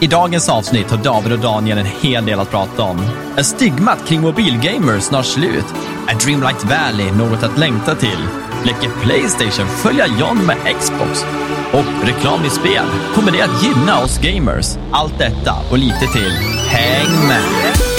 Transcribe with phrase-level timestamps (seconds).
[0.00, 3.00] I dagens avsnitt har David och Daniel en hel del att prata om.
[3.36, 5.74] Är stigmat kring mobilgamers snart slut?
[6.08, 8.18] Är Dreamlight Valley något att längta till?
[8.64, 11.24] Leker Playstation följa John med Xbox?
[11.72, 14.66] Och reklam i spel, kommer det att gynna oss gamers?
[14.90, 16.32] Allt detta och lite till.
[16.68, 17.93] Häng med!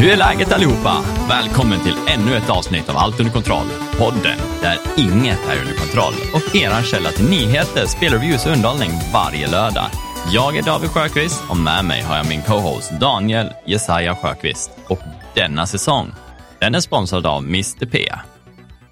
[0.00, 1.04] Hur är läget allihopa?
[1.28, 3.66] Välkommen till ännu ett avsnitt av Allt under kontroll.
[3.98, 9.50] Podden där inget är under kontroll och eran källa till nyheter, spelreviews och underhållning varje
[9.50, 9.84] lördag.
[10.32, 14.70] Jag är David Sjöqvist och med mig har jag min co-host Daniel Jesaja Sjöqvist.
[14.88, 14.98] Och
[15.34, 16.06] denna säsong,
[16.58, 18.12] den är sponsrad av Mr P.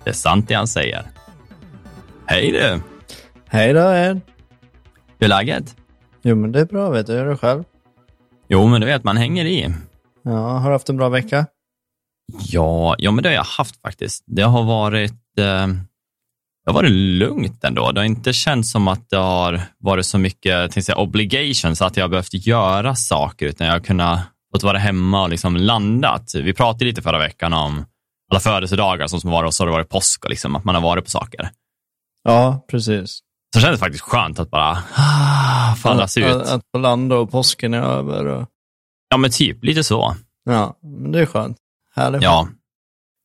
[0.05, 1.03] Det är sant det han säger.
[2.27, 2.81] Hej du!
[3.47, 4.20] Hej då Ed.
[5.19, 5.77] Hur är läget?
[6.23, 7.65] Jo men det är bra vet du, hur är det själv?
[8.48, 9.75] Jo, men du vet, man hänger i.
[10.29, 11.47] Ja, har du haft en bra vecka?
[12.39, 14.25] Ja, ja men det har jag haft faktiskt.
[14.27, 17.93] Det har varit, eh, det har varit lugnt ändå.
[17.93, 22.05] Det har inte känts som att det har varit så mycket säga, obligations, att jag
[22.05, 24.20] har behövt göra saker, utan jag har kunnat
[24.55, 26.35] fått vara hemma och liksom landat.
[26.35, 27.85] Vi pratade lite förra veckan om
[28.31, 30.75] alla födelsedagar som som var och så har det varit påsk och liksom, att man
[30.75, 31.51] har varit på saker.
[32.25, 33.11] Ja, precis.
[33.53, 36.37] Så det kändes faktiskt skönt att bara ah, fallas att, ut.
[36.37, 38.27] Att, att få landa och påsken är över.
[38.27, 38.48] Och,
[39.09, 40.17] Ja, men typ lite så.
[40.45, 41.56] ja, men det är skönt.
[41.95, 42.23] Härligt.
[42.23, 42.48] Ja,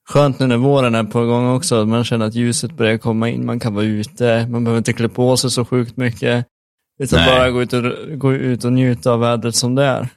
[0.10, 1.86] Skönt nu när våren är på gång också.
[1.86, 3.46] Man känner att ljuset börjar komma in.
[3.46, 4.48] Man kan vara ute.
[4.50, 6.46] Man behöver inte klä på sig så sjukt mycket.
[7.00, 7.30] Utan Nej.
[7.36, 7.84] bara gå ut, och,
[8.20, 10.10] gå ut och njuta av vädret som det är.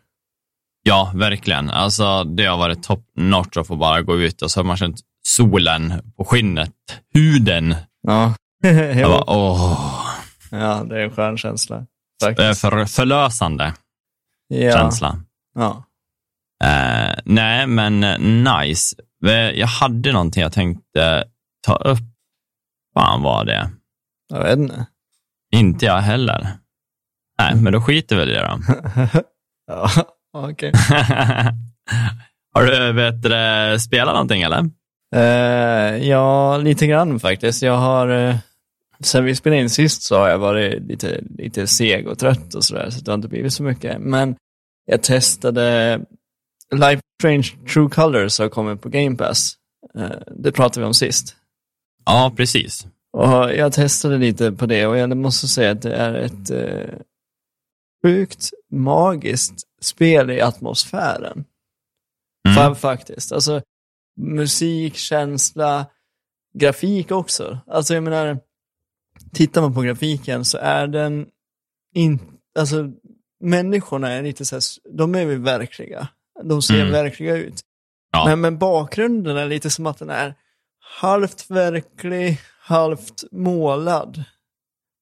[0.83, 1.71] Ja, verkligen.
[1.71, 4.77] Alltså, det har varit top notch att få bara gå ut och så har man
[4.77, 6.73] känt solen på skinnet,
[7.15, 7.75] huden.
[8.03, 8.35] Ja.
[8.97, 10.07] Jag bara, åh,
[10.51, 11.87] ja, det är en skön känsla.
[12.23, 12.61] Faktiskt.
[12.61, 13.75] för, förlösande
[14.49, 14.73] Ja.
[14.73, 15.21] känsla.
[15.57, 15.85] Ja.
[16.65, 18.97] Eh, nej, men eh, nice.
[19.27, 21.25] Eh, Jag hade någonting jag tänkte
[21.67, 21.99] ta upp.
[22.95, 23.71] Fan var det?
[24.29, 24.87] Jag vet inte.
[25.55, 26.49] Inte jag heller.
[27.39, 28.59] Nej, men då skiter väl i det då.
[29.67, 29.91] ja,
[30.33, 30.73] okej.
[32.55, 34.71] har du vet, du, spelat någonting eller?
[35.15, 37.63] Eh, ja, lite grann faktiskt.
[37.63, 38.37] Jag har, uh,
[39.01, 42.65] sen vi spelade in sist så har jag varit lite, lite seg och trött och
[42.65, 44.01] sådär, så det har inte blivit så mycket.
[44.01, 44.37] Men
[44.87, 46.01] jag testade
[46.75, 49.55] Life Strange True Colors har kommit på Game Pass.
[49.99, 51.37] Eh, det pratade vi om sist.
[52.05, 52.87] Ja, precis.
[53.13, 56.99] Och jag testade lite på det och jag måste säga att det är ett uh,
[58.05, 61.45] sjukt magiskt spel i atmosfären.
[62.49, 62.59] Mm.
[62.59, 63.33] Fa- faktiskt.
[63.33, 63.63] Alltså,
[64.21, 65.87] musik, känsla,
[66.55, 67.59] grafik också.
[67.67, 68.39] Alltså jag menar,
[69.33, 71.27] tittar man på grafiken så är den
[71.95, 72.25] inte,
[72.59, 72.93] alltså
[73.41, 74.63] människorna är lite så här,
[74.97, 76.09] de är väl verkliga.
[76.45, 76.93] De ser Mm.
[76.93, 77.61] verkliga ut.
[78.13, 78.25] Ja.
[78.27, 80.35] Men, men bakgrunden är lite som att den är
[81.01, 84.25] halvt verklig, halvt målad.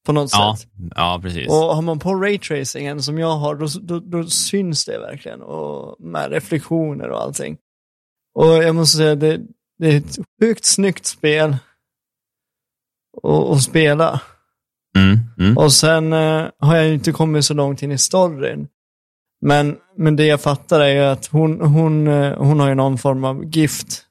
[0.06, 0.68] På något Ja, sätt.
[0.96, 1.48] ja, precis.
[1.48, 5.42] Och har man på raytracingen som jag har, då, då, då syns det verkligen.
[5.42, 7.56] Och med reflektioner och allting.
[8.34, 9.40] Och jag måste säga, det,
[9.78, 11.56] det är ett sjukt snyggt spel
[13.52, 14.20] att spela.
[14.96, 15.58] Mm, mm.
[15.58, 18.68] Och sen eh, har jag ju inte kommit så långt in i storyn.
[19.40, 22.98] Men, men det jag fattar är ju att hon, hon, eh, hon har ju någon
[22.98, 24.02] form av gift.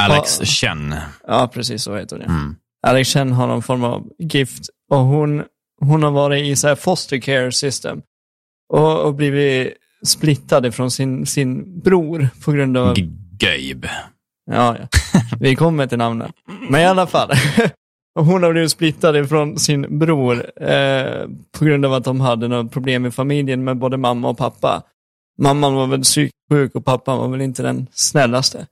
[0.00, 0.46] Alex Ja.
[0.46, 0.94] Chen.
[1.26, 2.24] Ja, precis så heter det.
[2.24, 2.54] Mm.
[2.86, 5.42] Alex Chen har någon form av gift och hon,
[5.80, 8.00] hon har varit i så här foster care system
[8.72, 9.74] och, och blivit
[10.06, 12.94] splittad ifrån sin, sin bror på grund av...
[12.94, 13.90] G- Gabe.
[14.50, 14.88] Ja, ja.
[15.40, 16.30] Vi kommer till namnet.
[16.70, 17.30] Men i alla fall.
[18.14, 21.26] Hon har blivit splittad ifrån sin bror eh,
[21.58, 24.82] på grund av att de hade något problem i familjen med både mamma och pappa.
[25.38, 28.66] Mamman var väl psykiskt sjuk och pappan var väl inte den snällaste.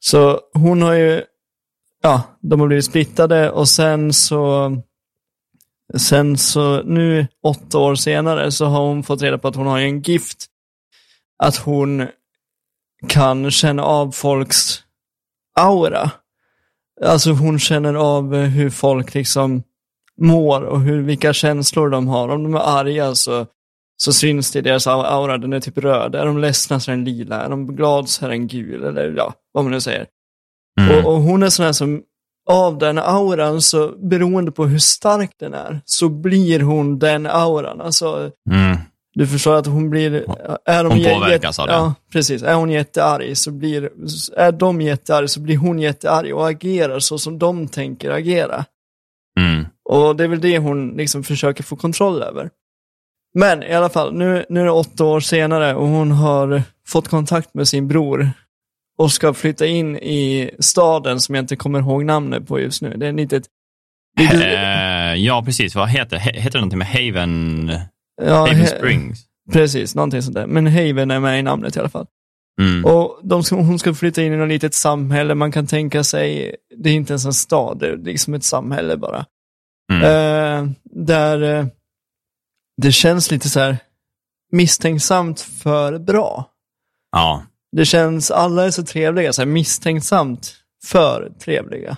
[0.00, 1.22] Så hon har ju,
[2.02, 4.72] ja, de har blivit splittade och sen så,
[5.96, 9.78] sen så nu åtta år senare så har hon fått reda på att hon har
[9.78, 10.46] ju en gift.
[11.38, 12.06] Att hon
[13.08, 14.82] kan känna av folks
[15.60, 16.10] aura.
[17.04, 19.62] Alltså hon känner av eh, hur folk liksom
[20.20, 22.28] mår och hur, vilka känslor de har.
[22.28, 23.46] Om de är arga så,
[23.96, 26.14] så syns det i deras au- aura, den är typ röd.
[26.14, 27.42] Är de ledsna så är den lila.
[27.42, 28.84] Är de glada så är den gul.
[28.84, 30.06] Eller ja, vad man nu säger.
[30.80, 30.98] Mm.
[31.06, 32.02] Och, och hon är sån här som,
[32.50, 37.80] av den auran, så beroende på hur stark den är, så blir hon den auran.
[37.80, 38.76] Alltså, Mm.
[39.14, 40.24] Du förstår att hon blir...
[40.64, 41.72] Är Hon jä- påverkas av det.
[41.72, 42.42] Ja, precis.
[42.42, 43.90] Är hon jättearg så blir...
[44.36, 48.64] Är de jättearg så blir hon jättearg och agerar så som de tänker agera.
[49.40, 49.66] Mm.
[49.84, 52.50] Och det är väl det hon liksom försöker få kontroll över.
[53.34, 57.08] Men i alla fall, nu, nu är det åtta år senare och hon har fått
[57.08, 58.30] kontakt med sin bror
[58.98, 62.94] och ska flytta in i staden som jag inte kommer ihåg namnet på just nu.
[62.96, 63.44] Det är ett litet...
[64.18, 65.74] litet Eh, ja, precis.
[65.74, 66.22] Vad heter det?
[66.22, 67.70] Heter det någonting med Haven,
[68.26, 69.26] ja, Haven Springs?
[69.52, 70.46] Precis, någonting sånt där.
[70.46, 72.06] Men Haven är med i namnet i alla fall.
[72.60, 72.84] Mm.
[72.84, 76.56] Och de ska, hon ska flytta in i något litet samhälle, man kan tänka sig,
[76.76, 79.26] det är inte ens en stad, det är liksom ett samhälle bara.
[79.92, 80.02] Mm.
[80.02, 81.66] Eh, där eh,
[82.82, 83.76] det känns lite så här
[84.52, 86.50] misstänksamt för bra.
[87.12, 87.42] Ja.
[87.76, 91.96] Det känns, alla är så trevliga, så här misstänksamt för trevliga.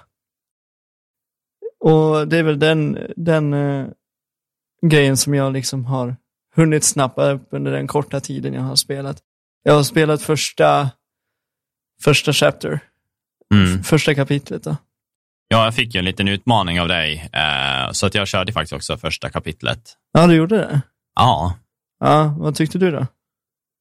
[1.80, 3.86] Och det är väl den, den eh,
[4.88, 6.16] grejen som jag liksom har
[6.56, 9.16] hunnit snappa upp under den korta tiden jag har spelat.
[9.62, 10.90] Jag har spelat första,
[12.02, 12.80] första chapter,
[13.54, 13.82] Mm.
[13.82, 14.76] första kapitlet då.
[15.48, 18.72] ja, jag fick ju en liten utmaning av dig, eh, så att jag körde faktiskt
[18.72, 19.96] också första kapitlet.
[20.12, 20.80] Ja, du gjorde det?
[21.14, 21.58] Ja,
[22.00, 23.06] Ja, vad tyckte du då?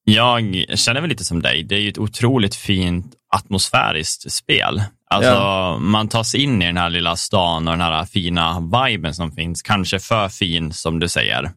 [0.05, 1.63] jag känner väl lite som dig.
[1.63, 4.83] Det är ju ett otroligt fint atmosfäriskt spel.
[5.13, 9.31] Alltså, man tas in i den här lilla stan och den här fina viben som
[9.31, 9.61] finns.
[9.61, 11.51] Kanske för fin, som du säger.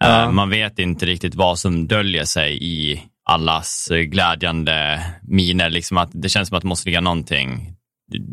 [0.00, 0.22] Ja.
[0.22, 5.70] Eh, Man vet inte riktigt vad som döljer sig i allas glädjande miner.
[5.70, 7.74] Liksom att det känns som att det måste ligga någonting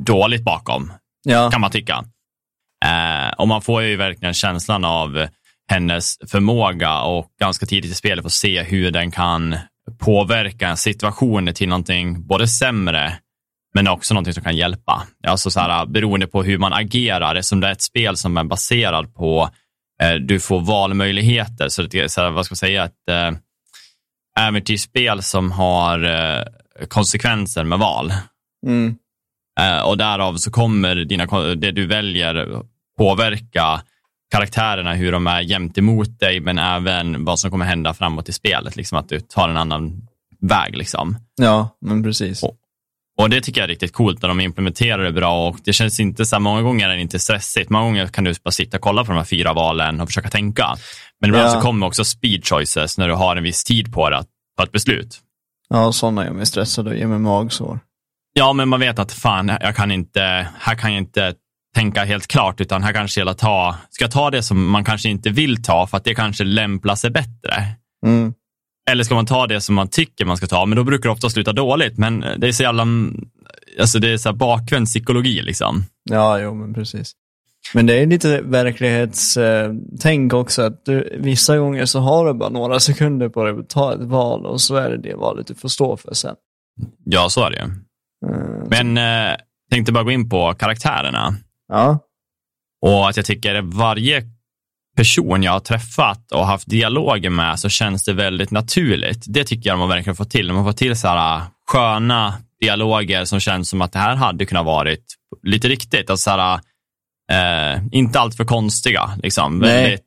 [0.05, 0.93] dåligt bakom,
[1.23, 2.05] Ja, kan man tycka.
[2.85, 5.27] Eh, och man får ju verkligen känslan av
[5.71, 9.55] hennes förmåga och ganska tidigt i spelet få se hur den kan
[9.99, 13.13] påverka en situation till någonting både sämre
[13.73, 15.03] men också någonting som kan hjälpa.
[15.27, 18.43] Alltså så här, beroende på hur man agerar, eftersom det är ett spel som är
[18.43, 19.49] baserad på
[20.01, 21.69] eh, du får valmöjligheter.
[21.69, 23.31] Så det så här, vad ska man säga, ett eh,
[24.47, 26.43] äventyrsspel som har eh,
[26.87, 28.13] konsekvenser med val.
[28.65, 28.95] mm.
[29.59, 31.25] Eh, och därav så kommer dina,
[31.55, 32.61] det du väljer
[32.97, 33.81] påverka
[34.31, 38.33] karaktärerna, hur de är jämt emot dig, men även vad som kommer hända framåt i
[38.33, 38.75] spelet.
[38.75, 40.07] Liksom att du tar en annan
[40.41, 40.77] väg.
[40.77, 41.17] Liksom.
[41.35, 42.43] ja men precis.
[42.43, 42.57] Och-
[43.17, 45.99] Och det tycker jag är riktigt coolt när de implementerar det bra och det känns
[45.99, 47.69] inte så här, många gånger är det inte stressigt.
[47.69, 50.29] Många gånger kan du bara sitta och kolla på de här fyra valen och försöka
[50.29, 50.75] tänka.
[51.21, 51.51] Men ibland Ja.
[51.51, 54.27] så kommer också speed choices när du har en viss tid på dig att
[54.57, 55.19] ta ett beslut.
[55.69, 57.79] Ja, sådana gör mig stressad och ger mig magsår.
[58.33, 61.33] Ja, men man vet att fan, jag kan inte, här kan jag inte
[61.75, 65.09] tänka helt klart, utan här kanske jag ta, ska jag ta det som man kanske
[65.09, 67.63] inte vill ta för att det kanske lämpar sig bättre.
[68.05, 68.33] Mm.
[68.87, 71.13] Eller ska man ta det som man tycker man ska ta, men då brukar det
[71.13, 71.97] ofta sluta dåligt.
[71.97, 72.87] Men det är så jävla,
[73.79, 75.83] alltså det är så här bakvänd psykologi liksom.
[76.09, 77.11] Ja, jo, men precis.
[77.73, 82.79] Men det är lite verklighetstänk också, att du, vissa gånger så har du bara några
[82.79, 85.69] sekunder på dig att ta ett val och så är det det valet du får
[85.69, 86.35] stå för sen.
[87.05, 87.63] Ja, så är det ju.
[87.63, 88.97] Eh, Men
[89.31, 89.35] eh,
[89.71, 91.35] tänkte bara gå in på karaktärerna.
[91.67, 91.99] Ja,
[92.81, 94.23] Och att jag tycker varje
[94.97, 99.25] person jag har träffat och haft dialoger med så känns det väldigt naturligt.
[99.27, 100.53] Det tycker jag man verkligen får till.
[100.53, 104.65] Man får till så här sköna dialoger som känns som att det här hade kunnat
[104.65, 105.03] varit
[105.43, 106.09] lite riktigt.
[106.09, 106.59] Alltså så här,
[107.31, 109.11] eh, inte allt för konstiga.
[109.23, 109.59] Liksom.
[109.59, 109.83] Nej.
[109.83, 110.03] Väldigt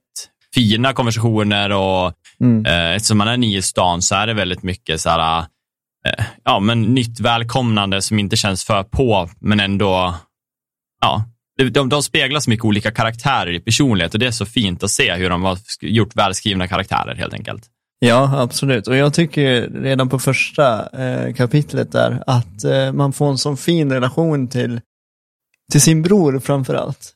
[0.54, 2.66] fina konversationer och mm.
[2.66, 5.44] eh, eftersom man är ny i stan så är det väldigt mycket så här,
[6.06, 10.14] eh, ja, men nytt välkomnande som inte känns för på, men ändå,
[11.00, 11.24] ja,
[11.68, 14.90] de, de, speglar så mycket olika karaktärer i personlighet och det är så fint att
[14.90, 17.62] se hur de har gjort välskrivna karaktärer helt enkelt.
[17.98, 18.86] ja absolut.
[18.88, 23.56] Och jag tycker redan på första eh, kapitlet där att eh, man får en sån
[23.56, 24.80] fin relation till,
[25.72, 27.14] till sin bror framför allt.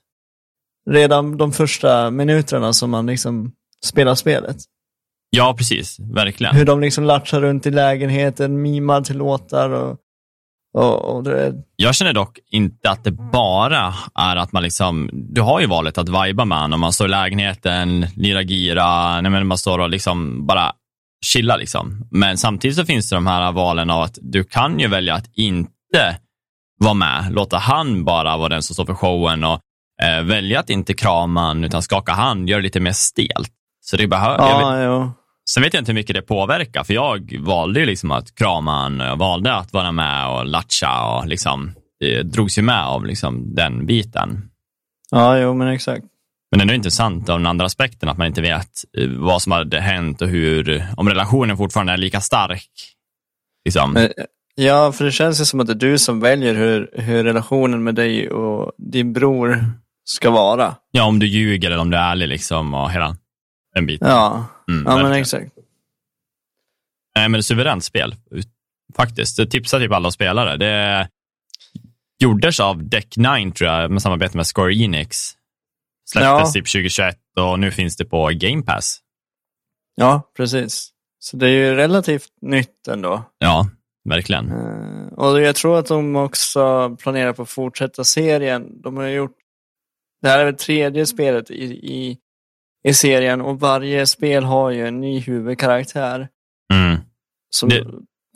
[0.90, 3.52] Redan de första minuterna som man liksom
[3.84, 4.56] spelar spelet.
[5.30, 6.56] Ja, precis, verkligen.
[6.56, 9.98] Hur de liksom latchar runt i lägenheten, mimar till låtar och,
[10.75, 15.40] och, och är, Jag känner dock inte att det bara är att man liksom, du
[15.40, 16.81] har ju valet att viba med honom.
[16.81, 20.73] Man står i lägenheten, lirar gira, nej men man står och liksom bara
[21.25, 22.09] chillar liksom.
[22.11, 25.31] Men samtidigt så finns det de här valen av att du kan ju välja att
[25.35, 26.16] inte
[26.78, 29.61] vara med, låta han bara vara den som står för showen och
[30.02, 33.50] eh, välja att inte krama han utan skaka hand, göra det lite mer stelt.
[33.81, 35.12] Så det behöver, ja.
[35.50, 38.72] Sen vet jag inte hur mycket det påverkar, för jag valde ju liksom att krama
[38.72, 43.06] han, jag valde att vara med och latcha och liksom, det drogs ju med av
[43.06, 44.50] liksom den biten.
[45.10, 46.04] Ja, jo men exakt.
[46.50, 49.42] Men det är ändå intressant av den andra aspekten, att man inte vet eh, vad
[49.42, 52.70] som hade hänt och hur, om relationen fortfarande är lika stark.
[53.64, 53.92] Liksom.
[53.92, 54.12] Men,
[54.54, 57.84] ja, för det känns ju som att det är du som väljer hur, hur relationen
[57.84, 59.64] med dig och din bror
[60.04, 60.74] ska vara.
[60.90, 63.16] Ja, om du ljuger eller om du är ärlig liksom och hela
[63.74, 64.08] den biten.
[64.08, 65.52] Ja, Mm, ja men exakt.
[67.16, 68.14] Nej, men suveränt spel,
[68.97, 69.37] faktiskt.
[69.37, 70.56] Det tipsar typ alla spelare.
[70.56, 71.09] Det
[72.23, 75.16] gjordes av Deck 9, tror jag, med samarbete med Square Enix.
[76.11, 76.52] Släpptes Ja.
[76.54, 79.00] typ 2021 och nu finns det på Game Pass.
[79.94, 80.90] Ja, precis.
[81.18, 83.23] Så det är ju relativt nytt ändå.
[83.38, 83.68] Ja,
[84.09, 84.50] verkligen.
[84.52, 88.83] Eh, och jag tror att de också planerar på att fortsätta serien.
[88.83, 89.37] De har gjort,
[90.23, 92.18] det här är väl tredje spelet i, i,
[92.88, 96.28] i serien och varje spel har ju en ny huvudkaraktär.
[96.72, 97.00] Mm.
[97.50, 97.84] Som, Det-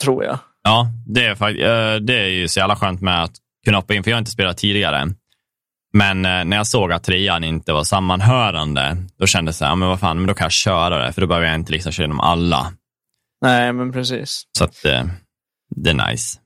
[0.03, 0.39] Tror jag.
[0.63, 3.31] Ja, det är, eh, det är ju så jävla skönt med att
[3.65, 5.07] kunna hoppa in, för jag har inte spelat tidigare.
[5.93, 9.75] Men eh, när jag såg att trean inte var sammanhörande, då kände jag så här,
[9.75, 11.91] men vad fan, men då kan jag köra det, för då behöver jag inte liksom
[11.91, 12.73] köra igenom alla.
[13.41, 14.43] Nej, men precis.
[14.57, 15.03] Så att eh,
[15.75, 16.39] det är nice.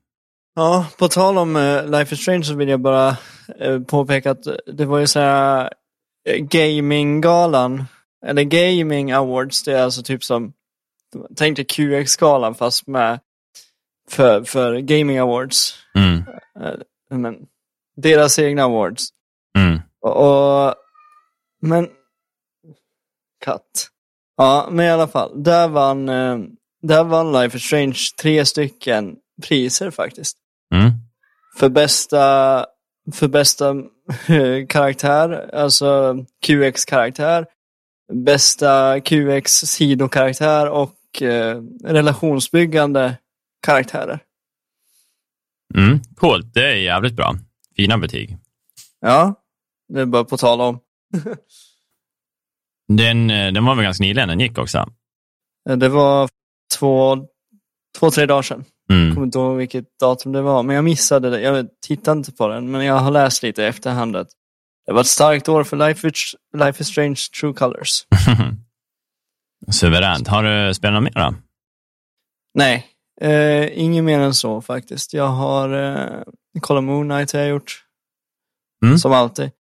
[0.55, 3.17] Ja, på tal om Life is Strange så vill jag bara
[3.88, 4.43] påpeka att
[4.74, 5.69] det var ju så här
[6.39, 7.86] Gaminggalan,
[8.25, 10.53] eller Gaming Awards, det är alltså typ som,
[11.36, 13.20] tänk dig QX-galan fast med
[14.10, 15.75] för, för Gaming Awards.
[15.96, 16.24] Mm,
[16.62, 17.38] Eh, men,
[17.96, 19.08] deras egna awards.
[19.58, 19.80] mm.
[20.01, 20.18] Och,
[20.68, 20.75] och
[21.62, 21.89] men,
[23.46, 23.89] katt.
[24.38, 26.38] Ja, men i alla fall, där vann, eh,
[26.82, 30.38] där vann Life is Strange tre stycken priser faktiskt.
[30.75, 30.92] Mm.
[31.60, 32.65] För bästa,
[33.13, 33.70] för bästa
[34.27, 36.15] eh, karaktär, alltså
[36.46, 37.46] QX-karaktär,
[38.13, 43.17] bästa QX-sidokaraktär och eh, relationsbyggande
[43.65, 44.20] karaktärer.
[45.75, 46.00] Mm.
[46.15, 47.36] Coolt, det är jävligt bra.
[47.75, 48.38] Fina betyg.
[49.00, 49.36] Ja,
[49.93, 50.79] det är bara på tal om.
[52.88, 54.77] Den, eh, den var väl ganska nyligen den gick också.
[55.70, 56.29] Eh, Det var
[56.79, 57.17] två,
[58.00, 58.65] två tre dagar sedan.
[58.88, 59.13] Jag Mm.
[59.13, 61.41] kommer inte ihåg vilket datum det var, men jag missade det.
[61.41, 64.27] Jag tittade inte på den, men jag har läst lite i efterhand att
[64.86, 68.06] det var ett starkt år för Life is, Life is Strange True Colors.
[69.72, 70.28] Suveränt.
[70.28, 71.36] Har du spelat något mer då?
[72.54, 72.88] Nej,
[73.22, 75.13] eh, inget mer än så faktiskt.
[75.13, 76.24] Jag har eh,
[76.62, 77.84] kollat Moon Knight har jag gjort.
[78.86, 78.98] Mm.
[78.98, 79.52] Som alltid.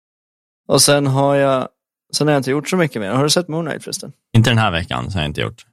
[0.67, 1.67] Och sen har jag
[2.13, 3.11] sen har jag inte gjort så mycket mer.
[3.11, 4.13] Har du sett Moon Knight förresten?
[4.37, 5.65] Inte den här veckan, så har jag inte gjort.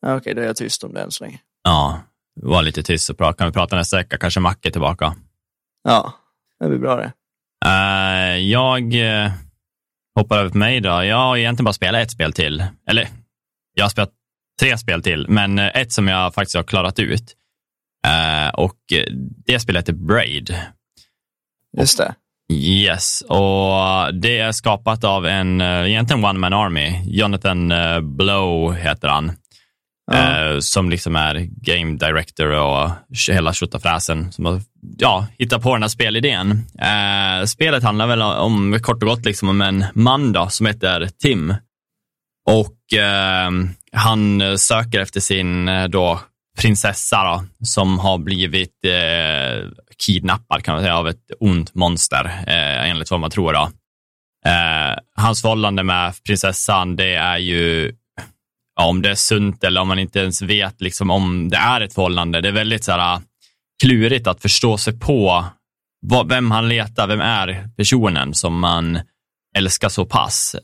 [0.00, 1.40] Ja, Okej, då är jag tyst om det än så länge.
[1.62, 2.00] Ja,
[2.40, 3.38] var lite tyst och prata.
[3.38, 4.18] Kan vi prata nästa vecka?
[4.18, 5.14] Kanske Macke tillbaka.
[5.82, 6.12] Ja,
[6.60, 7.12] det blir bra det.
[7.66, 9.30] Eh, jag uh,
[10.18, 10.88] hoppar över på mig då.
[10.88, 12.64] Jag har egentligen bara spelat ett spel till.
[12.90, 13.08] Eller,
[13.74, 14.12] jag har spelat
[14.60, 17.34] tre spel till, men eh, ett som jag faktiskt har klarat ut.
[18.06, 19.12] Eh, och eh,
[19.46, 20.56] det spelet är Braid.
[21.78, 22.14] Just det.
[22.52, 27.02] Yes, och det är skapat av en, eh, egentligen One Man Army.
[27.04, 29.32] Jonathan eh, Blow heter han.
[30.10, 30.52] Ja.
[30.52, 32.90] Eh, som liksom är game director och
[33.28, 34.60] hela tjottafräsen som har
[34.98, 36.50] ja, hittat på den här spelidén.
[36.80, 41.08] Eh, spelet handlar väl om, kort och gott, liksom om en man då, som heter
[41.22, 41.54] Tim.
[42.48, 43.50] Och eh,
[43.92, 46.20] han söker efter sin eh, då,
[46.58, 49.68] prinsessa då, som har blivit eh,
[50.06, 53.52] kidnappad kan man säga, av ett ont monster, eh, enligt vad man tror.
[53.52, 53.70] Då.
[54.46, 57.92] Eh, hans förhållande med prinsessan, det är ju
[58.78, 61.80] ja, om det är sunt eller om man inte ens vet liksom, om det är
[61.80, 62.40] ett förhållande.
[62.40, 63.20] Det är väldigt så här,
[63.82, 65.44] klurigt att förstå sig på
[66.00, 69.00] vad, vem han letar, vem är personen som man
[69.56, 70.56] älskar så pass.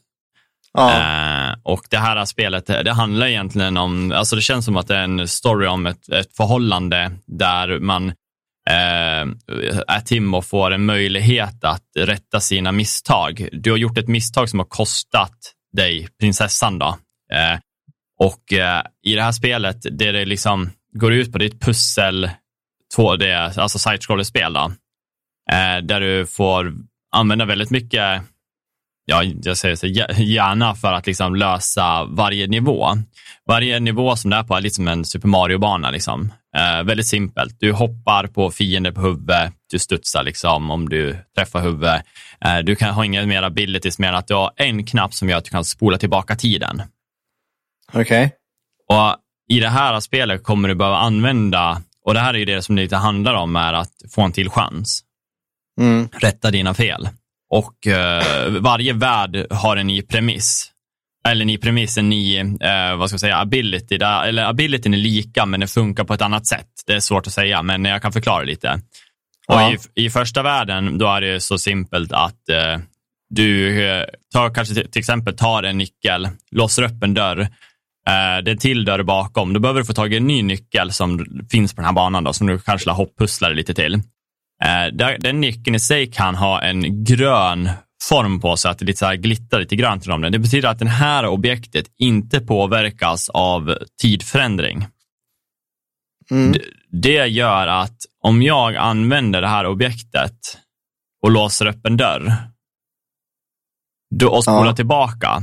[0.72, 0.90] Ja.
[0.92, 4.96] Eh, och det här spelet, det handlar egentligen om, alltså det känns som att det
[4.96, 8.12] är en story om ett, ett förhållande där man
[8.70, 13.48] eh, och får en möjlighet att rätta sina misstag.
[13.52, 15.38] Du har gjort ett misstag som har kostat
[15.72, 16.98] dig prinsessan då.
[17.32, 17.58] Eh,
[18.18, 21.60] och eh, i det här spelet, det det liksom går ut på, det är ett
[21.60, 22.30] pussel
[22.96, 24.56] 2D, alltså side-scroller-spel.
[24.56, 26.74] Eh, där du får
[27.12, 28.22] använda väldigt mycket
[29.06, 32.88] ja, jag säger så, gärna hjärna för att liksom lösa varje nivå.
[33.48, 35.90] Varje nivå som det är på är lite som en Super Mario-bana.
[35.90, 36.32] Liksom.
[36.56, 37.56] Eh, väldigt simpelt.
[37.60, 42.02] Du hoppar på fiender på huvudet, du studsar liksom om du träffar huvudet.
[42.44, 45.28] Eh, du kan ha inga mer abilities mer än att du har en knapp som
[45.28, 46.82] gör att du kan spola tillbaka tiden.
[47.94, 48.32] Okej.
[48.88, 49.16] Och
[49.48, 52.76] I det här spelet kommer du behöva använda, och det här är ju det som
[52.76, 55.00] det lite handlar om, är att få en till chans
[55.80, 56.08] Mm.
[56.12, 57.08] rätta dina fel.
[57.50, 60.70] Och eh, varje värld har en ny premiss.
[61.28, 63.98] Eller en ny premiss, en ny, eh, vad ska jag säga, ability.
[63.98, 66.68] Där, eller abilityn är lika, men den funkar på ett annat sätt.
[66.86, 68.72] Det är svårt att säga, men jag kan förklara lite.
[69.48, 69.72] Och Ja.
[69.94, 72.78] i, I första världen, då är det så simpelt att eh,
[73.30, 77.48] du eh, tar, kanske till, exempel tar en nyckel, låser upp en dörr,
[78.04, 79.52] det är en till dörr bakom.
[79.52, 82.24] Då behöver du få tag i en ny nyckel som finns på den här banan,
[82.24, 83.94] då, som du kanske hopppusslar lite till.
[84.64, 87.70] Eh, den nyckeln i sig kan ha en grön
[88.02, 90.32] form på sig, att det lite så här glittrar lite grönt om den.
[90.32, 94.86] Det betyder att det här objektet inte påverkas av tidförändring.
[96.30, 96.60] Mm.
[96.90, 100.58] Det gör att om jag använder det här objektet
[101.22, 102.32] och låser upp en dörr
[104.14, 104.76] då, och spolar Ja.
[104.76, 105.42] tillbaka,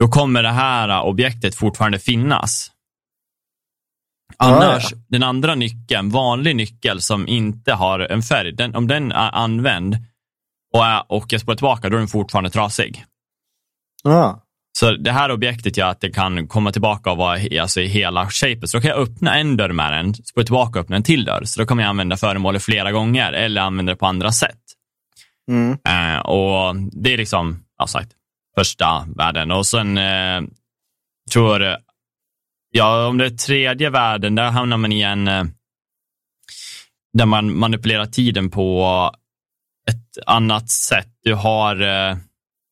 [0.00, 2.70] då kommer det här objektet fortfarande finnas.
[4.36, 4.98] Annars, ja.
[5.08, 9.96] den andra nyckeln, vanlig nyckel som inte har en färg, den, om den är använd
[10.74, 13.04] och, är, och jag spolar tillbaka, då är den fortfarande trasig.
[14.02, 14.40] Ja.
[14.78, 18.30] Så det här objektet gör att det kan komma tillbaka och vara alltså, i hela
[18.30, 18.70] shapet.
[18.70, 21.24] Så då kan jag öppna en dörr med den, spola tillbaka och öppna en till
[21.24, 21.44] dörr.
[21.44, 24.60] Så då kommer jag använda föremålet flera gånger eller använda det på andra sätt.
[25.50, 25.72] Mm.
[25.72, 28.12] Eh, och det är liksom, ja sagt,
[28.54, 29.50] första världen.
[29.50, 30.42] Och sen eh,
[31.32, 31.76] tror,
[32.70, 35.44] ja om det är tredje världen, där hamnar man i en, eh,
[37.12, 39.10] där man manipulerar tiden på
[39.88, 41.08] ett annat sätt.
[41.22, 42.16] Du har, eh,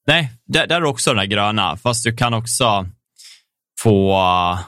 [0.07, 2.87] nej, där, där är också den här gröna, fast du kan också
[3.81, 4.61] få, eh,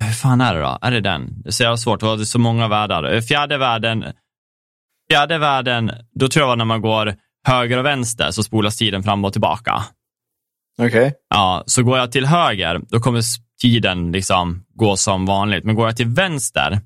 [0.00, 0.78] hur fan är det då?
[0.82, 1.42] Är det den?
[1.42, 3.04] Det är så jävla svårt, det är så många världar.
[3.04, 4.04] Eh, fjärde världen,
[5.10, 7.16] fjärde världen, då tror jag var när man går
[7.46, 9.84] höger och vänster så spolas tiden fram och tillbaka.
[10.78, 11.12] Okej.
[11.30, 13.22] Ja, så går jag till höger, då kommer
[13.60, 15.64] tiden liksom gå som vanligt.
[15.64, 16.80] Men går jag till vänster,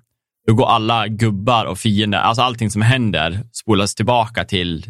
[0.47, 4.81] då går alla gubbar och fiender, alltså allting som händer spolas tillbaka till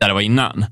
[0.00, 0.66] där det var innan.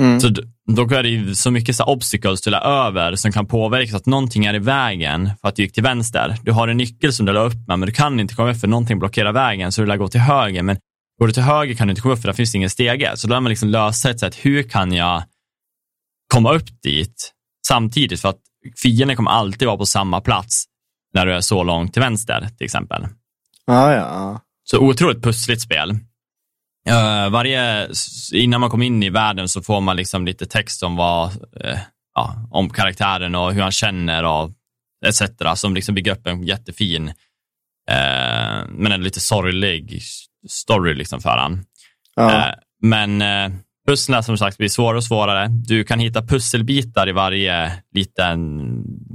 [0.00, 0.20] Mm.
[0.20, 0.28] Så
[0.76, 3.96] då är det ju så mycket så obstacles du la över som kan påverka så
[3.96, 6.36] att någonting är i vägen för att du gick till vänster.
[6.42, 8.60] Du har en nyckel som du la upp med, men du kan inte komma upp
[8.60, 10.62] för någonting blockerar vägen, så du lär gå till höger.
[10.62, 10.76] Men
[11.20, 13.12] går du till höger kan du inte komma upp för där finns det ingen stege.
[13.16, 15.22] Så då lär man liksom lösa ett sätt, hur kan jag
[16.30, 17.32] komma upp dit
[17.66, 18.20] samtidigt?
[18.20, 18.40] För att
[18.82, 20.64] fienden kommer alltid vara på samma plats
[21.14, 23.06] när du är så långt till vänster, till exempel.
[23.66, 24.40] Ja, ja.
[24.64, 25.90] Så otroligt pussligt spel.
[26.88, 27.88] Eh, varje,
[28.32, 31.30] innan man kommer in i världen så får man liksom lite text om vad,
[31.64, 31.78] eh,
[32.14, 34.50] ja, om karaktären och hur han känner och
[35.06, 35.22] etc.
[35.54, 37.08] Som liksom bygger upp en jättefin,
[37.88, 40.02] eh, men en lite sorglig
[40.48, 41.64] story liksom för han.
[42.16, 42.54] ja.
[42.82, 43.18] Men
[43.90, 45.48] pusslen som sagt blir svårare och svårare.
[45.48, 48.48] Du kan hitta pusselbitar i varje liten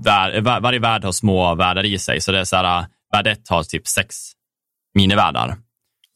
[0.04, 0.44] värld.
[0.44, 2.22] var- Varje värld har små världar i sig.
[2.22, 4.16] Så det är så här, eh, värld ett har typ sex
[4.96, 5.58] minivärldar.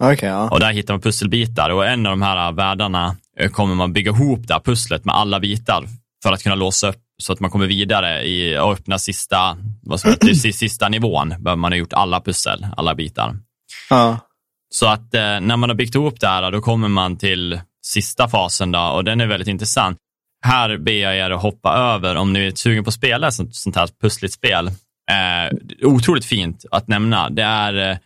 [0.03, 0.49] Okej, ja.
[0.49, 4.11] Och där hittar man pusselbitar och en av de här världarna eh, kommer man bygga
[4.11, 5.85] ihop det här pusslet med alla bitar
[6.23, 9.99] för att kunna låsa upp så att man kommer vidare i, och öppna sista, vad
[9.99, 11.29] som heter, sista nivån.
[11.29, 13.35] Behöver man ha gjort alla pussel, alla bitar.
[13.89, 14.19] Ja.
[14.69, 18.27] Så att eh, när man har byggt ihop det här, då kommer man till sista
[18.27, 19.97] fasen då, och den är väldigt intressant.
[20.45, 23.33] Här ber jag er att hoppa över om ni är sugen på att spela ett
[23.33, 24.67] sånt, sånt här pussligt spel.
[25.11, 27.29] Eh, otroligt fint att nämna.
[27.29, 27.97] Det är eh,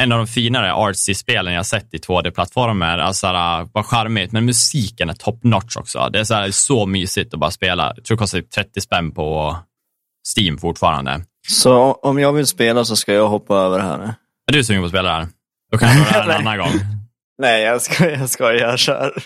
[0.00, 2.98] en av de finare artsy-spelen jag sett i 2D-plattformar.
[2.98, 6.08] Alltså, äh, vad charmigt, men musiken är top notch också.
[6.12, 7.92] Det är så, här, så mysigt att bara spela.
[7.96, 9.56] Jag tror det kostar typ 30 spänn på
[10.36, 11.24] Steam fortfarande.
[11.48, 14.14] Så om jag vill spela så ska jag hoppa över här nu?
[14.50, 15.28] Är du sugen på att spela det här?
[15.72, 16.99] Då kan jag göra det en annan gång.
[17.40, 19.22] Nej, jag ska, jag ska, jag kör.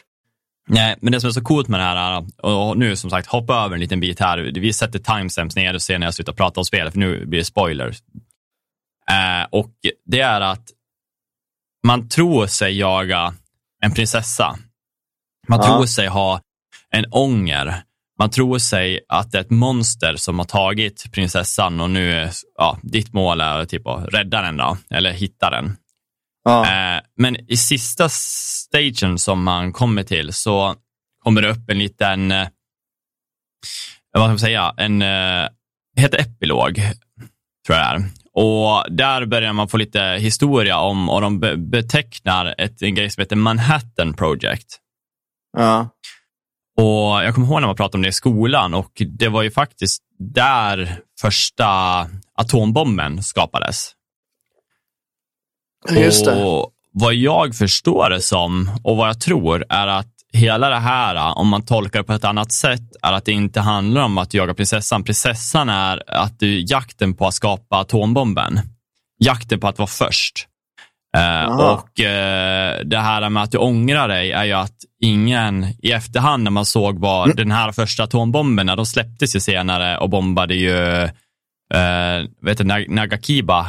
[0.69, 3.55] Nej, men det som är så coolt med det här, och nu som sagt, hoppa
[3.55, 4.39] över en liten bit här.
[4.55, 7.39] Vi sätter timestamps ner och ser när jag slutar prata om spelet, för nu blir
[7.39, 8.03] det spoilers.
[9.11, 9.71] Eh, och
[10.07, 10.65] det är att
[11.87, 13.35] man tror sig jaga
[13.83, 14.57] en prinsessa.
[15.49, 15.67] Man Ja.
[15.67, 16.41] tror sig ha
[16.91, 17.83] en ånger.
[18.19, 22.31] Man tror sig att det är ett monster som har tagit prinsessan och nu, är-
[22.59, 25.77] ja, ditt mål är typ att rädda den då, eller hitta den.
[26.45, 26.65] Ja.
[26.97, 30.75] Eh, men i sista stagen som man kommer till så
[31.23, 32.49] kommer det upp en liten, eh,
[34.13, 35.49] vad ska man säga, en, eh,
[35.97, 36.75] heter epilog,
[37.67, 38.11] tror jag det är.
[38.37, 43.11] Och där börjar man få lite historia om, och de be- betecknar ett, en grej
[43.11, 44.67] som heter Manhattan Project.
[45.57, 45.89] ja.
[46.77, 49.51] Och jag kommer ihåg när man pratade om det i skolan och det var ju
[49.51, 51.67] faktiskt där första
[52.39, 53.93] atombomben skapades.
[55.91, 56.45] Just det.
[56.45, 61.39] Och vad jag förstår det som och vad jag tror är att hela det här,
[61.39, 64.35] om man tolkar det på ett annat sätt, är att det inte handlar om att
[64.35, 65.05] jaga prinsessan.
[65.05, 68.61] Prinsessan är att du, jakten på att skapa atombomben.
[69.19, 70.47] Jakten på att vara först.
[71.17, 75.91] Eh, och eh, det här med att du ångrar dig är ju att ingen i
[75.93, 77.37] efterhand när man såg vad Mm.
[77.37, 81.03] den här första atombomberna, de släpptes ju senare och bombade ju
[81.75, 83.67] eh, vet du, Nag- Nagakiba,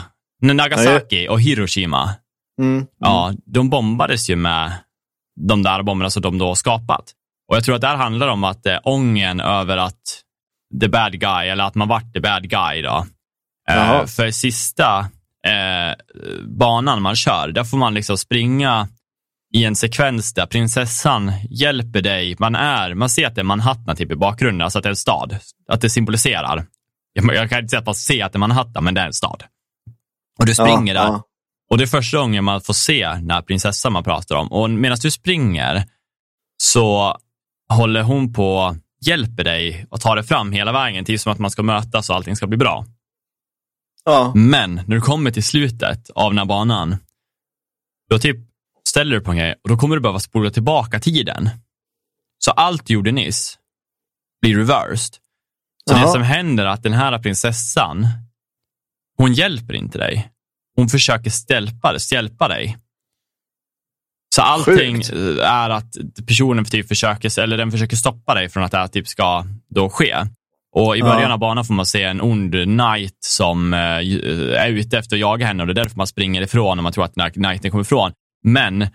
[0.53, 2.09] Nagasaki och Hiroshima.
[2.61, 2.85] Mm.
[2.99, 4.73] Ja, de bombades ju med
[5.49, 7.13] de där bomberna som de då skapat.
[7.49, 10.21] Och jag tror att det här handlar om att eh, ången över att
[10.81, 13.05] the bad guy, eller att man vart the bad guy då.
[13.69, 14.99] Eh, för sista
[15.47, 15.95] eh,
[16.47, 18.87] banan man kör, där får man liksom springa
[19.53, 22.35] i en sekvens där prinsessan hjälper dig.
[22.39, 24.91] Man är, man ser att det är Manhattan typ i bakgrunden, alltså att det är
[24.91, 25.37] en stad.
[25.67, 26.65] Att det symboliserar.
[27.13, 29.05] Jag, jag kan inte säga att man ser att det är Manhattan, men det är
[29.05, 29.43] en stad.
[30.39, 31.09] Och du springer ja, där.
[31.09, 31.23] Ja.
[31.69, 34.51] Och det är första gången man får se den här prinsessan man pratar om.
[34.51, 35.83] Och medan du springer
[36.57, 37.17] så
[37.69, 41.51] håller hon på hjälper dig att ta dig fram hela vägen till som att man
[41.51, 42.85] ska mötas och allting ska bli bra.
[44.05, 44.31] Ja.
[44.35, 46.97] Men när du kommer till slutet av den här banan,
[48.09, 48.37] då typ
[48.89, 51.49] ställer du på en grej och då kommer du behöva spola tillbaka tiden.
[52.37, 53.59] Så allt du gjorde nyss
[54.41, 55.15] blir reversed.
[55.89, 56.11] Så det Jaha.
[56.11, 58.07] som händer är att den här prinsessan,
[59.17, 60.29] hon hjälper inte dig.
[60.75, 62.77] Hon försöker stjälpa, hjälpa dig.
[64.35, 65.39] Så allting Sjukt.
[65.43, 65.93] är att
[66.27, 69.89] personen typ försöker, eller den försöker stoppa dig från att det här typ ska då
[69.89, 70.15] ske.
[70.75, 71.05] Och i Ja.
[71.05, 75.19] början av banan får man se en ond knight som eh, är ute efter att
[75.19, 77.29] jaga henne och det är därför man springer ifrån och man tror att den här
[77.29, 78.11] knighten kommer ifrån.
[78.43, 78.87] Men eh,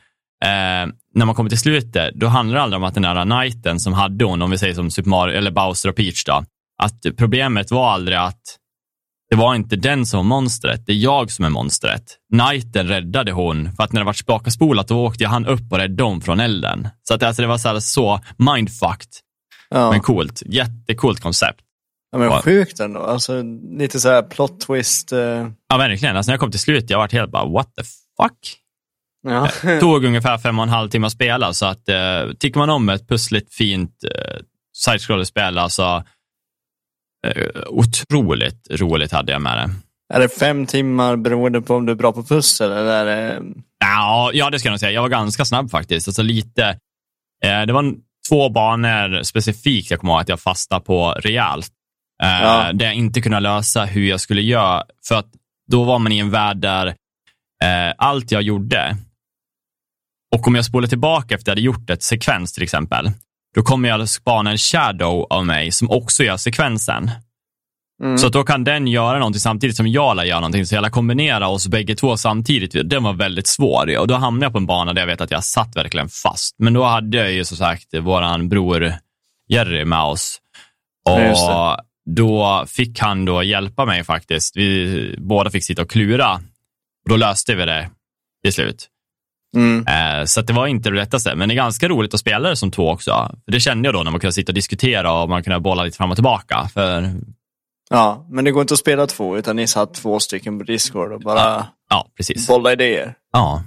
[1.15, 3.93] när man kommer till slutet, då handlar det aldrig om att den här knighten som
[3.93, 6.45] hade hon, om vi säger som Super Mario, eller Bowser och Peach då,
[6.83, 8.43] att problemet var aldrig att
[9.31, 12.03] det var inte den som var monstret, det är jag som är monstret.
[12.33, 15.79] Knighten räddade hon, för att när det var tillbakaspolat då åkte jag han upp och
[15.79, 16.89] räddade hon från elden.
[17.03, 19.09] Så att alltså, det var så, här, så mindfucked,
[19.71, 19.91] Ja.
[19.91, 20.43] men coolt.
[20.47, 21.61] Jättecoolt koncept.
[22.13, 23.01] ja, men sjukt ändå.
[23.01, 23.43] Alltså,
[23.79, 25.13] lite så här plot twist.
[25.13, 25.19] eh,
[25.69, 26.17] Ja, verkligen.
[26.17, 28.57] Alltså, när jag kom till slut, jag var helt bara, what the fuck?
[29.23, 29.49] Ja.
[29.81, 32.89] tog ungefär fem och en halv timme att spela, så att eh, tycker man om
[32.89, 34.37] ett pussligt fint eh,
[34.77, 36.03] side-scroller-spel, alltså eh,
[37.67, 39.71] otroligt roligt hade jag med det.
[40.17, 43.43] är det fem timmar beroende på om du är bra på pussel eller det...
[43.79, 44.93] Ja, ja, det ska jag nog säga.
[44.93, 46.09] Jag var ganska snabb faktiskt.
[46.09, 46.65] Alltså lite,
[47.45, 47.95] eh, det var
[48.29, 51.71] två banor specifikt jag kommer ihåg att jag fastnade på rejält.
[52.23, 52.73] Eh, Ja.
[52.73, 54.85] Där jag inte kunde lösa hur jag skulle göra.
[55.09, 55.29] För att
[55.71, 56.87] då var man i en värld där
[57.65, 58.97] eh, allt jag gjorde,
[60.37, 63.11] och om jag spolar tillbaka efter att jag hade gjort ett sekvens till exempel,
[63.55, 67.11] då kommer jag spana en shadow av mig som också gör sekvensen.
[68.03, 68.19] Mm.
[68.19, 70.67] Så att då kan den göra någonting samtidigt som jag lär göra någonting.
[70.67, 72.91] Så jag lär kombinera oss bägge två samtidigt.
[72.91, 73.99] Den var väldigt svår.
[73.99, 76.55] Och då hamnade jag på en bana där jag vet att jag satt verkligen fast.
[76.59, 78.95] Men då hade jag ju som sagt våran bror
[79.49, 80.39] Jerry med oss.
[81.05, 81.77] Och
[82.17, 84.57] då fick han då hjälpa mig faktiskt.
[84.57, 86.35] Vi båda fick sitta och klura.
[87.05, 87.91] Och då löste vi det
[88.43, 88.89] till slut.
[89.57, 89.87] Mm.
[89.87, 92.57] Eh, Så det var inte det lättaste, men det är ganska roligt att spela det
[92.57, 93.35] som två också.
[93.47, 95.97] Det kände jag då när man kunde sitta och diskutera och man kunde bolla lite
[95.97, 96.69] fram och tillbaka.
[96.75, 97.11] För
[97.91, 101.13] Ja, men det går inte att spela två, utan ni satt två stycken på Discord
[101.13, 102.49] och bara ja, precis.
[102.49, 103.15] bolla idéer.
[103.33, 103.65] Ja.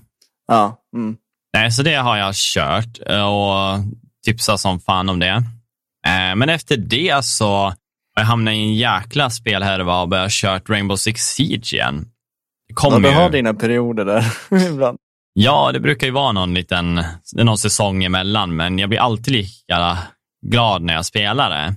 [0.48, 0.78] Ja.
[0.96, 1.15] Mm.
[1.54, 3.84] Nej, så det har jag kört och
[4.26, 5.43] tipsat som fan om det.
[6.08, 7.48] Eh, Men efter det så
[8.15, 12.06] har jag hamnat i en jäkla spelhärva och börjat kört Rainbow Six Siege igen.
[12.67, 14.26] Det Ja, du har dina perioder där
[14.72, 14.98] ibland.
[15.34, 17.04] Ja, det brukar ju vara någon liten,
[17.36, 19.98] någon säsong emellan, men jag blir alltid lika
[20.46, 21.76] glad när jag spelar det.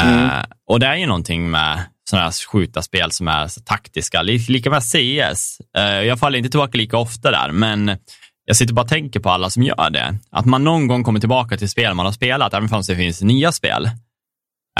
[0.00, 0.24] Mm.
[0.24, 4.22] Eh, och det är ju någonting med sådana här skjuta spel som är så taktiska,
[4.22, 5.60] li- lika med CS.
[5.76, 7.96] Eh, jag faller inte tillbaka lika ofta där, men
[8.44, 10.18] jag sitter bara och tänker på alla som gör det.
[10.30, 13.22] Att man någon gång kommer tillbaka till spel man har spelat, även om det finns
[13.22, 13.86] nya spel.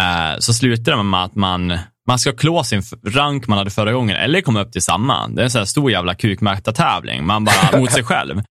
[0.00, 1.78] Eh, så slutar det med att man,
[2.08, 5.28] man ska klå sin rank man hade förra gången, eller komma upp till samma.
[5.28, 8.42] Det är en sån här stor jävla kukmätartävling, man bara mot sig själv.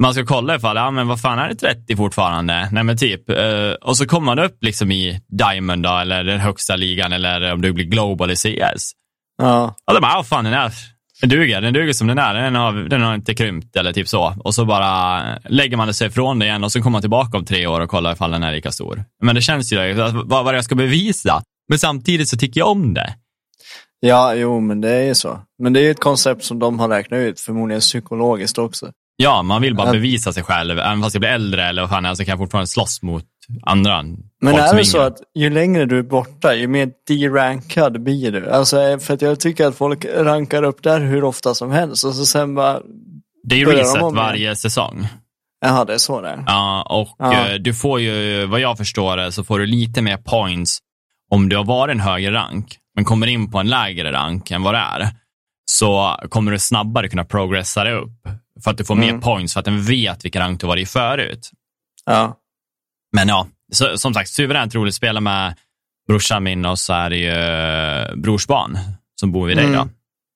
[0.00, 2.68] Man ska kolla ifall, ja men vad fan är det 30 fortfarande?
[2.72, 3.30] Nej men typ.
[3.30, 7.52] Eh, och så kommer man upp liksom i Diamond då, eller den högsta ligan, eller
[7.52, 8.92] om du blir Global i CS.
[9.42, 9.74] Ja.
[9.86, 10.72] Och då bara, ja fan den är,
[11.20, 14.08] den duger, den duger som den är, den har, den har inte krympt eller typ
[14.08, 14.34] så.
[14.44, 17.44] Och så bara lägger man sig ifrån det igen och så kommer man tillbaka om
[17.44, 19.04] tre år och kollar ifall den är lika stor.
[19.22, 19.92] Men det känns ju,
[20.24, 21.42] vad, vad jag ska bevisa?
[21.68, 23.14] Men samtidigt så tycker jag om det.
[24.00, 25.40] ja, jo, men det är ju så.
[25.62, 28.90] Men det är ju ett koncept som de har räknat ut, förmodligen psykologiskt också.
[29.16, 30.78] Ja, man vill bara bevisa sig själv.
[30.78, 33.24] Även fast jag blir äldre eller vad fan är, så kan jag fortfarande slåss mot
[33.62, 34.02] andra.
[34.40, 38.50] Men är det så att ju längre du är borta, ju mer derankad blir du?
[38.50, 42.14] Alltså, för att jag tycker att folk rankar upp där hur ofta som helst och
[42.14, 42.80] så sen bara,
[43.44, 44.14] Det är ju de reset igen?
[44.14, 45.06] varje säsong.
[45.60, 46.44] jaha, det är så det är.
[46.46, 47.48] Ja, och Ja.
[47.48, 50.78] eh, du får ju, vad jag förstår det, så får du lite mer points
[51.30, 54.62] om du har varit en högre rank, men kommer in på en lägre rank än
[54.62, 55.08] vad det är,
[55.66, 58.20] så kommer du snabbare kunna progressa dig upp.
[58.64, 59.20] För att du får mer Mm.
[59.20, 61.50] points, för att den vet vilken rank du varit i förut.
[62.06, 62.36] Ja.
[63.14, 65.54] Men ja, så, som sagt, suveränt roligt att spela med
[66.08, 68.78] brorsan min och så är det ju eh, brorsbarn
[69.20, 69.64] som bor vid dig.
[69.64, 69.76] Mm.
[69.76, 69.88] Då.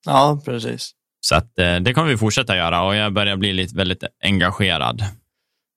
[0.06, 0.90] ja, precis.
[1.20, 5.04] Så att, eh, det kommer vi fortsätta göra och jag börjar bli lite, väldigt engagerad.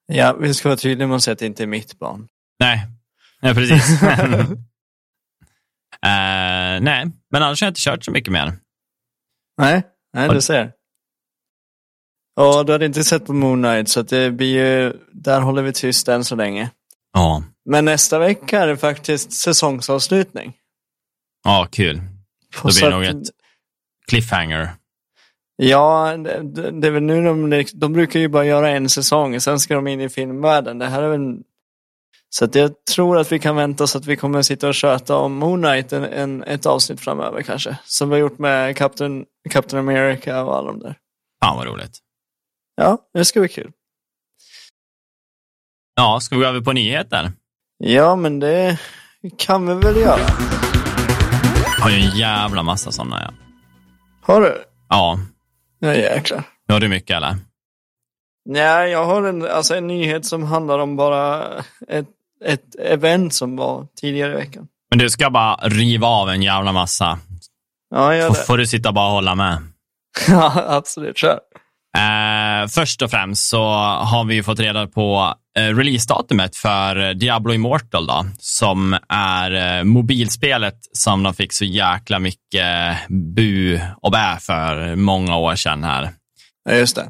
[0.05, 2.27] Ja, vi ska vara tydliga med att säga att det inte är mitt barn.
[2.59, 2.87] Nej,
[3.41, 4.01] ja, precis.
[6.05, 8.53] Eh, nej, men annars har jag inte kört så mycket mer.
[9.57, 9.83] Nej,
[10.13, 10.71] nej Har- du ser.
[12.39, 15.73] Och du hade inte sett på Moon Knight, så det blir ju, där håller vi
[15.73, 16.69] tyst än så länge.
[17.13, 20.53] Ja, Men nästa vecka är det faktiskt säsongsavslutning.
[21.43, 22.01] ja kul.
[22.63, 23.29] Då blir det nog ett
[24.09, 24.69] cliffhanger.
[25.55, 29.41] Ja, det, det det är väl nu de, de brukar ju bara göra en säsong,
[29.41, 30.77] sen ska de in i filmvärlden.
[30.79, 31.37] Det här är väl
[32.29, 35.15] Så att jag tror att vi kan vänta oss att vi kommer sitta och köta
[35.15, 37.77] om Moon Knight en, en, ett avsnitt framöver kanske.
[37.85, 40.97] Som vi har gjort med Captain, Captain America och alla de där.
[41.43, 41.99] Fan vad roligt.
[42.75, 43.71] Ja, det ska bli kul.
[46.01, 47.31] Ja, ska vi gå över på nyheter?
[47.77, 48.77] Ja, men det
[49.37, 50.19] kan vi väl göra.
[51.77, 53.21] Jag har ju en jävla massa sådana.
[53.21, 53.33] Ja.
[54.21, 54.63] Har du?
[54.89, 55.19] ja.
[55.79, 56.43] Ja, jäklar.
[56.69, 57.35] Har du mycket eller?
[58.49, 61.43] Nej, jag har en, alltså en nyhet som handlar om bara
[61.87, 62.07] ett,
[62.45, 64.67] ett event som var tidigare i veckan.
[64.89, 67.19] Men du ska bara riva av en jävla massa.
[67.89, 68.35] Ja, gör det.
[68.35, 69.57] får du sitta bara och hålla med.
[70.27, 71.17] Ja, absolut.
[71.17, 71.39] Kör.
[71.97, 78.07] Eh, först och främst så har vi ju fått reda på releasedatumet för Diablo Immortal
[78.07, 84.95] då, som är eh, mobilspelet som de fick så jäkla mycket bu och bä för
[84.95, 86.09] många år sedan här.
[86.69, 87.05] Ja, just det.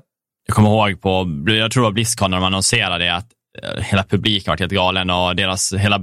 [0.47, 3.27] Jag kommer ihåg på, jag tror det var Blizzcon när de annonserade det, att
[3.63, 5.99] eh, hela publiken var helt galen och deras hela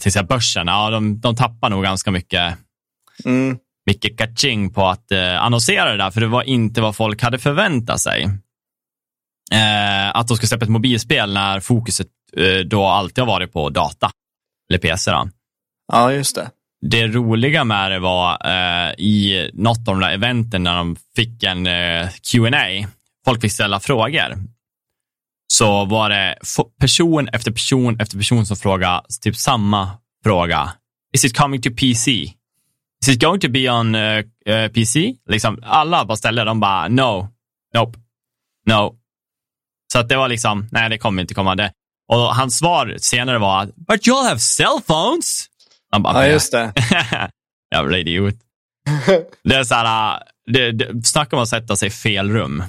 [0.00, 2.54] till säga, börsen, ja, de, de tappar nog ganska mycket
[3.24, 3.56] Mm.
[3.86, 7.38] mycket kaching på att eh, annonsera det där, för det var inte vad folk hade
[7.38, 8.28] förväntat sig.
[9.52, 13.70] Eh, att de skulle släppa ett mobilspel när fokuset eh, då alltid har varit på
[13.70, 14.10] data,
[14.70, 15.10] eller PC.
[15.10, 15.28] Då.
[15.92, 16.50] Ja, just det.
[16.86, 21.42] Det roliga med det var eh, i något av de där eventen när de fick
[21.42, 22.88] en eh, Q&A,
[23.24, 24.38] folk fick ställa frågor,
[25.52, 26.38] så var det
[26.80, 29.90] person efter person efter person som frågade typ samma
[30.24, 30.72] fråga.
[31.14, 32.10] Is it coming to PC?
[33.02, 35.14] Is it going to be on eh, eh, PC?
[35.28, 37.28] Liksom, alla bara ställde, de bara no,
[37.74, 37.98] nope,
[38.66, 39.01] no.
[39.92, 41.54] Så att det var liksom, nej det kommer inte komma.
[41.54, 41.72] Det.
[42.12, 45.46] Och hans svar senare var, but you'll have cell phones.
[45.92, 46.72] Man bara, Ja, just det.
[47.74, 48.34] Jävla idiot.
[49.44, 52.64] Det är så här, det, det, snacka om att sätta sig i fel rum.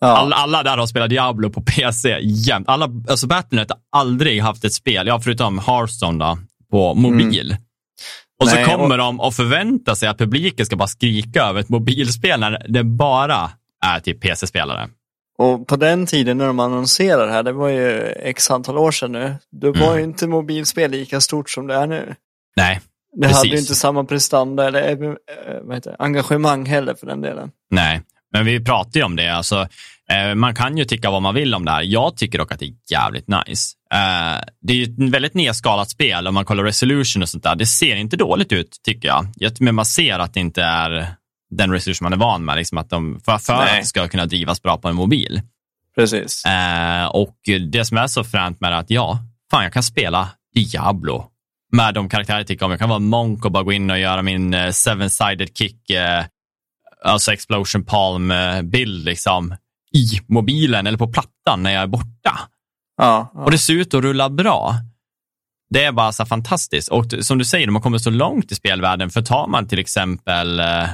[0.00, 0.06] Ja.
[0.06, 2.68] Alla, alla där har spelat Diablo på PC jämt.
[2.68, 6.38] Alla, alltså Battle.net har aldrig haft ett spel, ja förutom Hearthstone då,
[6.70, 7.56] på mobil.
[8.40, 8.68] Och så Mm.
[8.68, 12.66] Nej, kommer de och förväntar sig att publiken ska bara skrika över ett mobilspel när
[12.68, 13.50] det bara
[13.86, 14.88] är typ PC-spelare.
[15.38, 19.12] Och på den tiden när de annonserade här, det var ju x antal år sedan
[19.12, 19.98] nu, då var Mm.
[19.98, 22.14] ju inte mobilspel lika stort som det är nu.
[22.56, 22.80] Nej,
[23.16, 23.68] Det hade ju Precis.
[23.70, 25.14] inte samma prestanda eller eh,
[25.62, 27.50] vad heter engagemang heller för den delen.
[27.70, 28.02] nej.
[28.32, 29.28] Men vi pratar ju om det.
[29.36, 29.66] Alltså,
[30.10, 31.82] eh, man kan ju tycka vad man vill om det här.
[31.82, 33.74] Jag tycker dock att det är jävligt nice.
[33.94, 37.54] Eh, det är ju ett väldigt nedskalat spel om man kollar resolution och sånt där.
[37.56, 39.26] Det ser inte dåligt ut, tycker jag
[39.60, 41.06] men man ser att det inte är
[41.56, 44.26] den resolution man är van med, liksom att de, för, för att det ska kunna
[44.26, 45.42] drivas bra på en mobil.
[45.94, 46.44] Precis.
[46.44, 47.36] Eh, och
[47.70, 49.18] det som är så fränt med det är att ja,
[49.50, 51.26] fan jag kan spela Diablo
[51.72, 52.70] med de karaktärer jag tycker om.
[52.70, 56.24] Jag kan vara monk och bara gå in och göra min eh, seven-sided kick, eh,
[57.04, 59.54] alltså explosion palm-bild liksom
[59.94, 62.40] i mobilen eller på plattan när jag är borta.
[62.96, 63.42] Ja, ja.
[63.44, 64.74] Och det ser ut att rulla bra.
[65.70, 66.88] Det är bara så fantastiskt.
[66.88, 69.10] Och som du säger, de har kommit så långt i spelvärlden.
[69.10, 70.88] För tar man till exempel eh,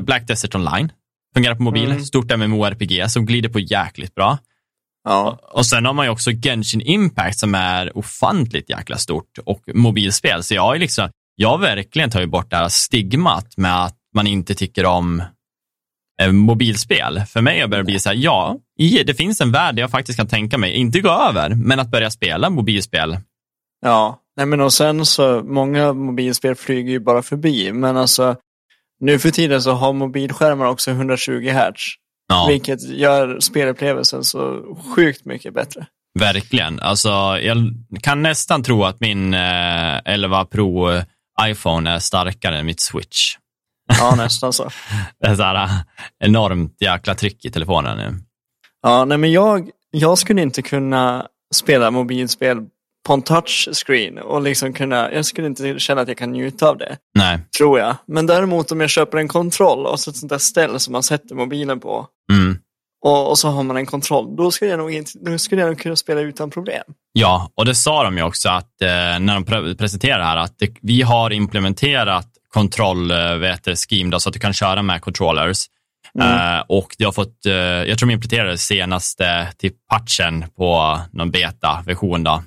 [0.00, 0.92] Black Desert Online,
[1.34, 2.04] fungerar på mobil, Mm.
[2.04, 4.38] stort MMORPG som glider på jäkligt bra.
[5.04, 5.38] ja.
[5.52, 10.42] Och sen har man ju också Genshin Impact som är ofantligt jäkla stort och mobilspel.
[10.42, 14.26] Så jag har liksom, jag har verkligen tagit bort det här stigmat med att man
[14.26, 15.22] inte tycker om
[16.22, 17.20] eh, mobilspel.
[17.28, 18.56] För mig har det börjat bli så här, ja,
[19.06, 21.90] det finns en värld där jag faktiskt kan tänka mig, inte gå över, men att
[21.90, 23.18] börja spela mobilspel.
[23.84, 28.36] Ja, nej men och sen så, många mobilspel flyger ju bara förbi, men alltså
[29.00, 31.74] nu för tiden så har mobilskärmar också 120 Hz,
[32.28, 34.62] Ja, vilket gör spelupplevelsen så
[34.94, 35.86] sjukt mycket bättre.
[36.18, 36.80] verkligen.
[36.80, 37.08] Alltså,
[37.40, 37.56] jag
[38.02, 40.88] kan nästan tro att min eh, 11 Pro
[41.42, 43.36] iPhone är starkare än mitt Switch.
[43.98, 44.70] Ja, nästan så.
[45.20, 45.70] Det är så här, eh,
[46.24, 48.18] enormt jäkla tryck i telefonen nu.
[48.82, 52.58] Ja, nej men jag, jag skulle inte kunna spela mobilspel
[53.06, 56.78] på en touchscreen och liksom kunna, jag skulle inte känna att jag kan njuta av
[56.78, 57.38] det, Nej.
[57.58, 57.96] tror jag.
[58.06, 61.02] Men däremot om jag köper en kontroll och så ett sånt där ställ som man
[61.02, 62.58] sätter mobilen på Mm.
[63.04, 65.68] och, och så har man en kontroll, då skulle jag nog, inte, då skulle jag
[65.68, 66.82] nog kunna spela utan problem.
[67.12, 70.36] Ja, och det sa de ju också att eh, när de pre- presenterade det här
[70.36, 74.52] att det, vi har implementerat kontroll, eh, vet du, scheme då, så att du kan
[74.52, 75.58] köra med controllers.
[76.20, 76.56] Mm.
[76.58, 81.30] Eh, och det har fått, eh, jag tror de implementerade senaste till patchen på någon
[81.30, 82.42] beta-version då.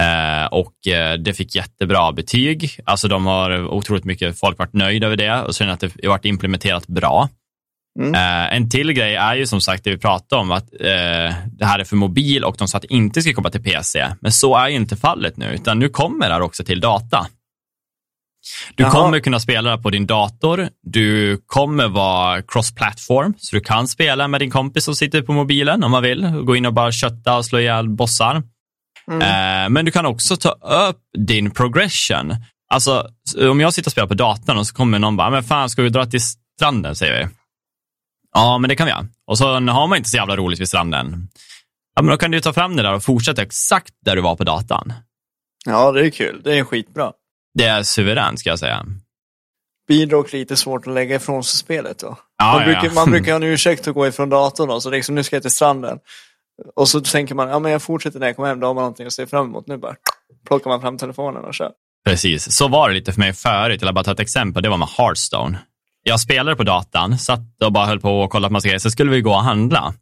[0.00, 2.80] Eh, och eh, det fick jättebra betyg.
[2.84, 6.24] Alltså de har otroligt mycket folk varit nöjda över det och sen att det varit
[6.24, 7.28] implementerat bra.
[7.98, 8.14] Mm.
[8.14, 10.70] Eh, en till grej är ju som sagt det vi pratade om, att
[11.46, 14.06] det här är för mobil och de sa att det inte ska komma till PC.
[14.20, 17.26] Men så är ju inte fallet nu, utan nu kommer det här också till data.
[18.74, 18.92] Du Jaha.
[18.92, 20.68] kommer kunna spela på din dator.
[20.82, 25.84] Du kommer vara cross-platform, så du kan spela med din kompis som sitter på mobilen
[25.84, 26.26] om man vill.
[26.26, 28.42] Gå in och bara kötta och slå ihjäl bossar.
[29.10, 29.22] Mm.
[29.22, 32.36] Eh, men du kan också ta upp din progression.
[32.68, 33.08] Alltså,
[33.50, 35.82] om jag sitter och spelar på datorn och så kommer någon bara, men fan, ska
[35.82, 37.28] vi dra till stranden, säger vi.
[38.34, 39.06] Ja, men det kan vi göra.
[39.26, 41.28] Och så har man inte så jävla roligt vid stranden.
[41.96, 44.36] Ja, men då kan du ta fram det där och fortsätta exakt där du var
[44.36, 44.92] på datan.
[45.66, 46.40] Ja, det är kul.
[46.44, 47.12] Det är skitbra.
[47.54, 48.86] Det är suveränt, ska jag säga.
[49.86, 52.18] Blir dock lite svårt att lägga ifrån sig spelet då.
[52.38, 52.92] Ja, man, ja, brukar, ja.
[52.94, 55.42] man brukar ha en ursäkt att gå ifrån datorn då, så liksom nu ska jag
[55.42, 55.98] till stranden.
[56.76, 58.82] Och så tänker man, ja men jag fortsätter när jag kommer hem, då har man
[58.82, 59.66] någonting att se fram emot.
[59.66, 59.94] Nu bara
[60.46, 61.72] plockar man fram telefonen och kör.
[62.04, 63.82] Precis, så var det lite för mig förut.
[63.82, 65.58] Jag bara ta ett exempel, det var med Hearthstone.
[66.02, 68.78] Jag spelade på datan, satt och bara höll på och kollade på massa grejer.
[68.78, 69.94] Så skulle vi gå och handla.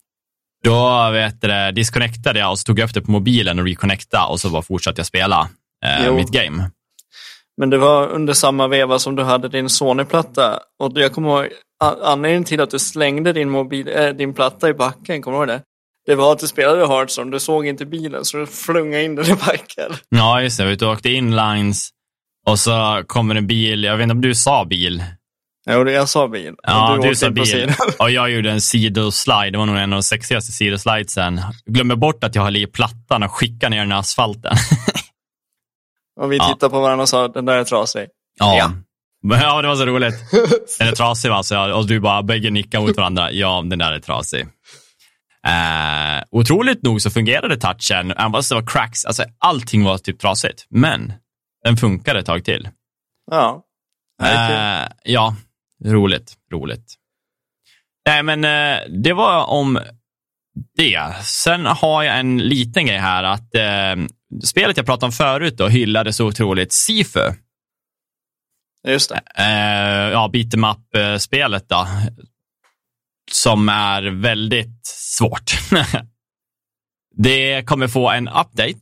[0.64, 4.26] Då vet du, disconnectade jag och så tog jag upp det på mobilen och reconnectade
[4.26, 5.48] och så bara fortsatte jag spela
[5.84, 6.70] eh, mitt game.
[7.56, 10.60] Men det var under samma veva som du hade din Sony-platta.
[10.78, 11.48] Och jag kommer ihåg,
[12.02, 15.48] anledningen till att du slängde din, mobil, äh, din platta i backen, kommer du ihåg
[15.48, 15.62] det?
[16.06, 19.26] Det var att du spelade Hearthstone, du såg inte bilen så du flungade in den
[19.26, 19.92] i backen.
[20.08, 20.64] Ja, just det.
[20.64, 21.90] Vi åkte inlines
[22.46, 23.84] och så kommer en bil.
[23.84, 25.04] Jag vet inte om du sa bil.
[25.70, 26.54] Jo, jag sa bil.
[26.62, 27.72] Ja, du, åkte sa bil.
[27.98, 29.50] Och jag gjorde en sidoslide.
[29.50, 31.40] Det var nog en av de sexigaste sidoslidesen.
[31.66, 34.56] Glömmer bort att jag höll i plattan och skickade ner den i asfalten.
[36.20, 36.48] Och vi Ja.
[36.48, 38.06] tittade på varandra och sa, den där är trasig.
[38.38, 38.56] Ja.
[38.58, 38.72] Ja.
[39.40, 40.14] Ja, det var så roligt.
[40.78, 41.42] Den är trasig va?
[41.42, 43.32] Så jag, och du bara bägge nickar mot varandra.
[43.32, 44.46] Ja, den där är trasig.
[45.46, 49.04] Eh, otroligt nog så fungerade touchen, även fast det var cracks.
[49.04, 51.12] Alltså, allting var typ trasigt, men
[51.64, 52.68] den funkade ett tag till.
[53.30, 53.62] Ja.
[54.22, 54.82] Ja.
[54.82, 55.36] Eh, ja,
[55.84, 56.94] roligt, roligt.
[58.06, 59.80] Nej, men eh, det var om
[60.76, 61.14] det.
[61.22, 64.06] Sen har jag en liten grej här att eh,
[64.44, 67.32] spelet jag pratade om förut då hyllade så otroligt Sifu.
[68.88, 69.20] Just det.
[69.38, 71.86] Eh, ja, beat em up-spelet då.
[73.32, 75.54] Som är väldigt svårt.
[77.16, 78.78] det kommer få en update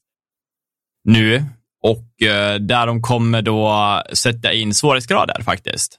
[1.04, 1.44] nu
[1.82, 5.98] och eh, där de kommer då sätta in svårighetsgrader faktiskt.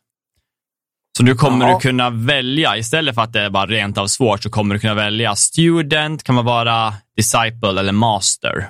[1.18, 1.78] Så nu kommer Jaha.
[1.78, 4.80] du kunna välja, istället för att det är bara rent av svårt, så kommer du
[4.80, 8.70] kunna välja student, kan man vara disciple eller master.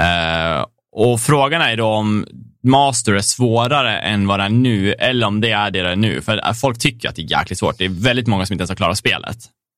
[0.00, 2.26] Eh, och frågan är då om
[2.64, 5.96] master är svårare än vad det är nu, eller om det är det det är
[5.96, 6.20] nu.
[6.22, 7.78] För folk tycker att det är jäkligt svårt.
[7.78, 9.36] Det är väldigt många som inte ens har klarat spelet.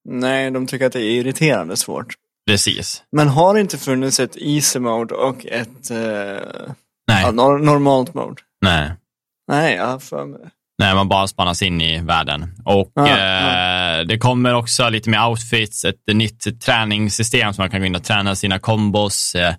[0.09, 2.15] Nej, de tycker att det är irriterande svårt.
[2.51, 3.03] Precis.
[3.13, 5.97] Men har det inte funnits ett easy mode och ett eh,
[7.09, 8.43] Nej, ja, nor- normalt mode?
[8.63, 8.91] nej.
[9.49, 10.41] Nej, jag har för mig.
[10.79, 12.55] Nej, man bara spannas in i världen.
[12.65, 17.81] Och Ja, eh, det kommer också lite mer outfits, ett nytt träningssystem som man kan
[17.81, 19.35] gå in och träna sina kombos.
[19.35, 19.55] Eh,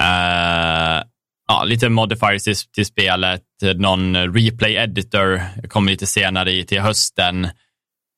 [0.00, 1.02] eh,
[1.48, 3.42] ja, lite modifiers till, till spelet,
[3.76, 7.48] någon replay editor kommer lite senare i, till hösten.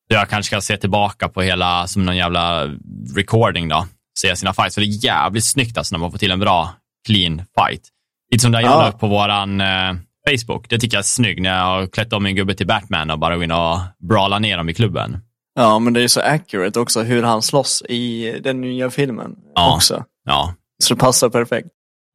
[0.08, 2.66] Jag kanske ska se tillbaka på hela som någon jävla
[3.16, 3.86] recording då.
[4.18, 4.74] Se sina fights.
[4.74, 6.74] Så det är jävligt snyggt alltså när man får till en bra
[7.06, 7.82] clean fight.
[8.32, 8.82] Lite som det jag Ja.
[8.82, 9.92] la upp på våran eh,
[10.30, 10.68] Facebook.
[10.68, 13.18] Det tycker jag är snyggt när jag har klätt om min gubbe till Batman och
[13.18, 15.18] bara gå in och brawla ner dem i klubben.
[15.54, 19.74] Ja, men det är så accurate också hur han slåss i den nya filmen Ja.
[19.74, 20.04] också.
[20.24, 21.68] Ja, Så det passar perfekt.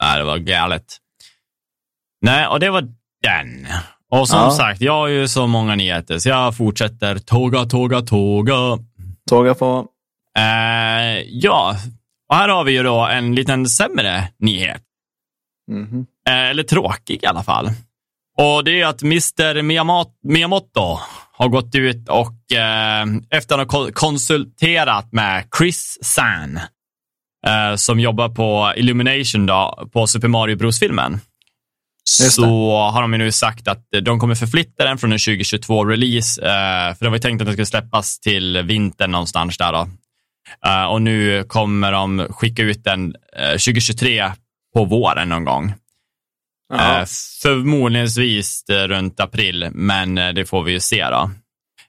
[0.04, 0.86] Nej, det var galet.
[2.26, 2.82] Nej, och det var
[3.24, 3.68] den.
[4.12, 4.52] Och som Ja.
[4.52, 8.54] sagt, jag har ju så många nyheter, så jag fortsätter tåga, tåga, tåga.
[9.30, 9.86] Tåga på.
[10.38, 11.76] Eh, ja,
[12.30, 14.82] och här har vi ju då en liten sämre nyhet.
[15.72, 16.06] Mhm.
[16.30, 17.70] Eh, eller tråkig i alla fall.
[18.38, 19.62] Och det är att Mr
[20.24, 21.00] Miyamoto,
[21.38, 26.58] har gått ut och eh, efter att ha ko- konsulterat med Chris San,
[27.48, 31.20] eh, som jobbar på Illumination då, på Super Mario Bros-filmen,
[32.10, 36.96] så har de ju nu sagt att de kommer förflytta den från en 2022-release, eh,
[36.96, 39.88] för det var ju tänkt att den skulle släppas till vintern någonstans där då.
[40.66, 44.32] Eh, och nu kommer de skicka ut den eh, 2023
[44.76, 45.74] på våren någon gång.
[46.74, 47.00] Ja.
[47.00, 47.06] Eh,
[47.42, 51.32] förmodligenvis eh, runt april, men eh, det får vi ju se då.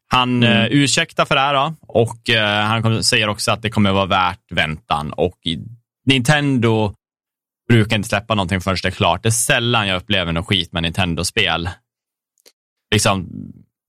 [0.08, 0.68] Han Mm.
[0.72, 4.52] ursäktar för det här då, och eh, han säger också att det kommer vara värt
[4.52, 5.12] väntan.
[5.12, 5.38] Och
[6.06, 6.94] Nintendo
[7.68, 9.22] brukar inte släppa någonting förrän det är klart.
[9.22, 11.68] Det är sällan jag upplever något skit med Nintendo-spel.
[12.94, 13.28] Liksom,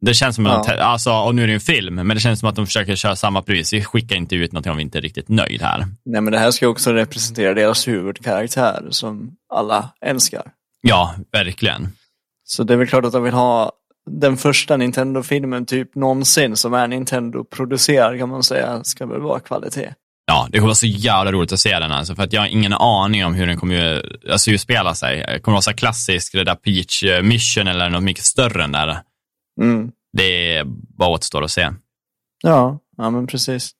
[0.02, 0.84] det känns som att, Ja.
[0.84, 3.16] alltså, och nu är det en film, men det känns som att de försöker köra
[3.16, 3.74] samma pris.
[3.74, 5.86] Vi skickar inte ut någonting om vi inte är riktigt nöjd här.
[6.06, 10.52] Nej, men det här ska också representera deras huvudkaraktär som alla älskar.
[10.82, 11.88] Ja, verkligen.
[12.44, 13.72] Så det är väl klart att de vill ha
[14.10, 19.94] den första Nintendo-filmen typ någonsin som är Nintendo-producerad kan man säga, ska väl vara kvalitet.
[20.30, 22.48] Ja, det kommer vara så jävla roligt att se den alltså, för att jag har
[22.48, 25.18] ingen aning om hur den kommer alltså, utspela sig.
[25.18, 28.72] Det kommer vara så klassisk, det där Peach eh, Mission eller något mycket större än
[28.72, 29.00] där.
[29.62, 29.92] Mm.
[30.14, 30.64] Det är
[30.98, 31.70] bara återstår att se.
[32.44, 33.72] Ja, ja men precis.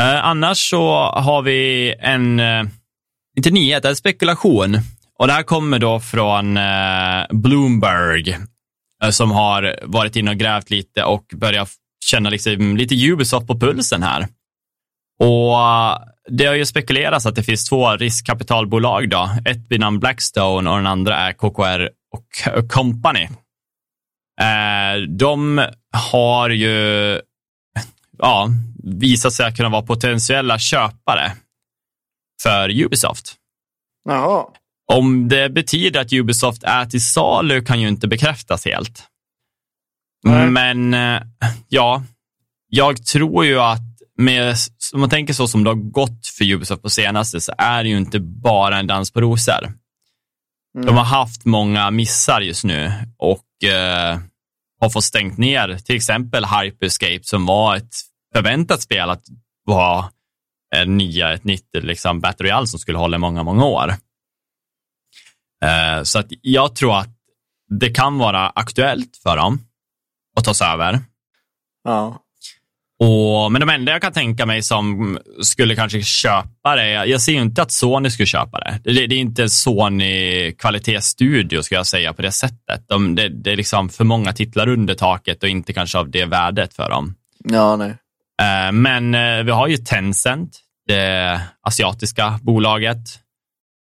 [0.00, 2.64] Eh, annars så har vi en, eh,
[3.36, 4.78] inte nyhet, det är spekulation.
[5.18, 8.36] Och det här kommer då från eh, Bloomberg
[9.02, 11.70] eh, som har varit inne och grävt lite och börjat
[12.04, 14.28] känna liksom lite Ubisoft på pulsen här.
[15.18, 15.98] Och eh,
[16.28, 19.30] det har ju spekulerats att det finns två riskkapitalbolag då.
[19.44, 23.28] Ett vid namn Blackstone och den andra är KKR och Company.
[24.40, 27.20] Eh, de har ju
[28.18, 28.48] ja,
[28.84, 31.32] visat sig kunna vara potentiella köpare
[32.42, 33.34] för Ubisoft.
[34.08, 34.46] Jaha.
[34.92, 39.02] Om det betyder att Ubisoft är till salu kan ju inte bekräftas helt.
[40.24, 40.50] Nej.
[40.50, 41.22] Men eh,
[41.68, 42.02] ja,
[42.68, 44.56] jag tror ju att med,
[44.94, 47.88] om man tänker så som det har gått för Ubisoft på senaste så är det
[47.88, 49.72] ju inte bara en dans på rosor.
[50.84, 54.18] De har haft många missar just nu och eh,
[54.80, 57.94] har fått stängt ner till exempel Hyperscape som var ett
[58.34, 59.24] förväntat spel att
[59.64, 60.10] vara
[60.74, 63.94] en nya, ett nytt liksom, Battle Royale som skulle hålla i många, många år.
[65.64, 67.16] Eh, så att jag tror att
[67.80, 69.60] det kan vara aktuellt för dem
[70.36, 71.00] att ta sig över.
[71.84, 72.22] Ja.
[72.98, 77.32] Och, men de enda jag kan tänka mig som skulle kanske köpa det, jag ser
[77.32, 78.80] ju inte att Sony skulle köpa det.
[78.84, 82.84] Det, det är inte Sony kvalitetsstudio ska jag säga på det sättet.
[82.88, 86.24] De, det, det är liksom för många titlar under taket och inte kanske av det
[86.24, 87.14] värdet för dem.
[87.44, 87.96] Ja, nej.
[88.42, 92.98] Eh, Men eh, vi har ju Tencent, det asiatiska bolaget.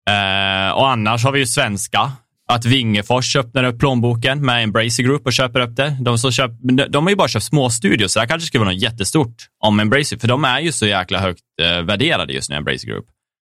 [0.10, 2.12] Eh, Och annars har vi ju svenska.
[2.54, 5.98] Att Wingefors öppnar upp plånboken med Embracer Group och köper upp det.
[6.02, 6.52] De, som köp,
[6.90, 9.36] de- har ju bara köpt små studios, så det här kanske skulle vara något jättestort
[9.64, 13.06] om Embracer, för de är ju så jäkla högt eh, värderade just nu, Embracer Group.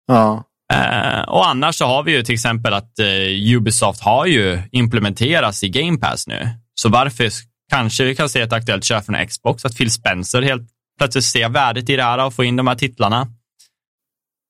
[0.08, 0.44] Ja.
[0.74, 5.64] Eh, och annars så har vi ju till exempel att eh, Ubisoft har ju implementerats
[5.64, 6.50] i Game Pass nu.
[6.76, 7.30] Så varför
[7.72, 10.70] kanske vi kan se ett aktuellt köp från Xbox, att Phil Spencer helt
[11.00, 13.28] plötsligt ser värdet i det här och får in de här titlarna.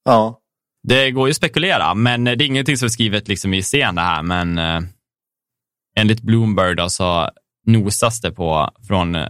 [0.06, 0.40] Ja.
[0.84, 3.96] Det går ju att spekulera, men det är ingenting som är skrivet liksom i sten
[3.96, 4.82] det här, men eh,
[5.98, 7.30] enligt Bloomberg då, så
[7.66, 9.28] nosas det på från eh,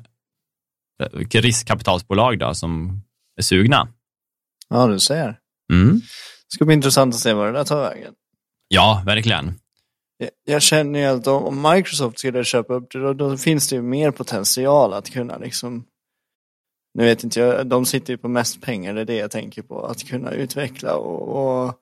[1.32, 3.02] riskkapitalsbolag då, som
[3.38, 3.88] är sugna.
[4.70, 5.40] Ja, du ser.
[5.74, 5.94] Mm.
[5.96, 8.14] Det ska bli intressant att se vad det där tar vägen.
[8.68, 9.46] Ja, verkligen.
[10.18, 13.70] Jag- Jag känner ju att om om Microsoft skulle köpa upp det, då, då finns
[13.70, 15.86] det ju mer potential att kunna liksom
[16.94, 19.62] nu vet inte jag, de sitter ju på mest pengar, det är det jag tänker
[19.62, 19.86] på.
[19.86, 21.74] Att kunna utveckla och, och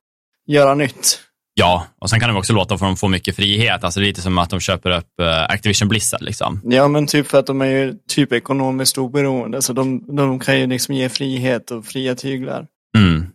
[0.47, 1.19] göra nytt.
[1.53, 3.83] Ja, och sen kan de också låta dem få mycket frihet.
[3.83, 6.21] Alltså det är lite som att de köper upp eh, Activision Blizzard.
[6.21, 6.61] Liksom.
[6.63, 10.59] Ja, men typ för att de är ju typ ekonomiskt oberoende, så de, de kan
[10.59, 12.67] ju liksom ge frihet och fria tyglar.
[12.97, 13.25] Mm.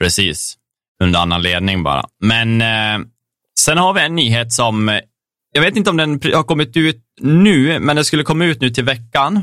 [0.00, 0.56] Precis.
[1.02, 2.04] Under annan ledning bara.
[2.20, 3.06] Men eh,
[3.60, 5.00] sen har vi en nyhet som, eh,
[5.52, 8.70] jag vet inte om den har kommit ut nu, men den skulle komma ut nu
[8.70, 9.42] till veckan.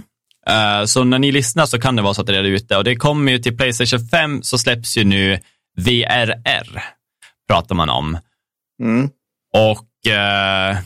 [0.50, 2.78] Eh, så när ni lyssnar så kan det vara så att det är ute.
[2.78, 5.40] Och det kommer ju till Playstation 5 så släpps ju nu
[5.78, 6.84] VRR,
[7.48, 8.18] pratar man om.
[8.84, 9.10] Mm.
[9.54, 10.78] Och eh,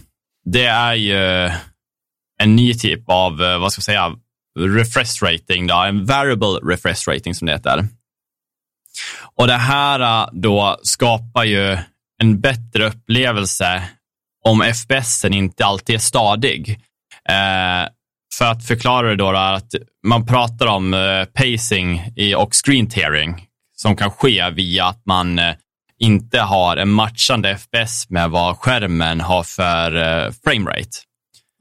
[0.46, 1.52] det är ju
[2.42, 4.16] en ny typ av, eh, vad ska jag säga,
[4.60, 7.88] refresh rating, då, en variable refresh rating som det heter.
[9.36, 11.78] Och det här då skapar ju
[12.22, 13.84] en bättre upplevelse
[14.44, 16.80] om FPSen inte alltid är stadig.
[17.30, 17.90] Eh,
[18.42, 19.76] för att förklara det då, då att
[20.08, 22.02] man pratar om eh, pacing
[22.38, 25.56] och screen tearing som kan ske via att man eh,
[26.00, 30.90] inte har en matchande FPS med vad skärmen har för eh, framerate.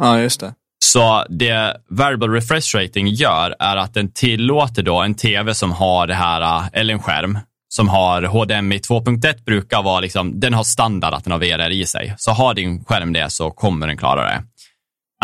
[0.03, 0.55] Ja, just det.
[0.85, 6.07] Så det variable refresh rating gör är att den tillåter då en tv som har
[6.07, 11.15] det här, eller en skärm som har HDMI 2.1 brukar vara liksom, den har standard
[11.15, 12.15] att den har VRR i sig.
[12.19, 14.43] Så har din skärm det så kommer den klara det.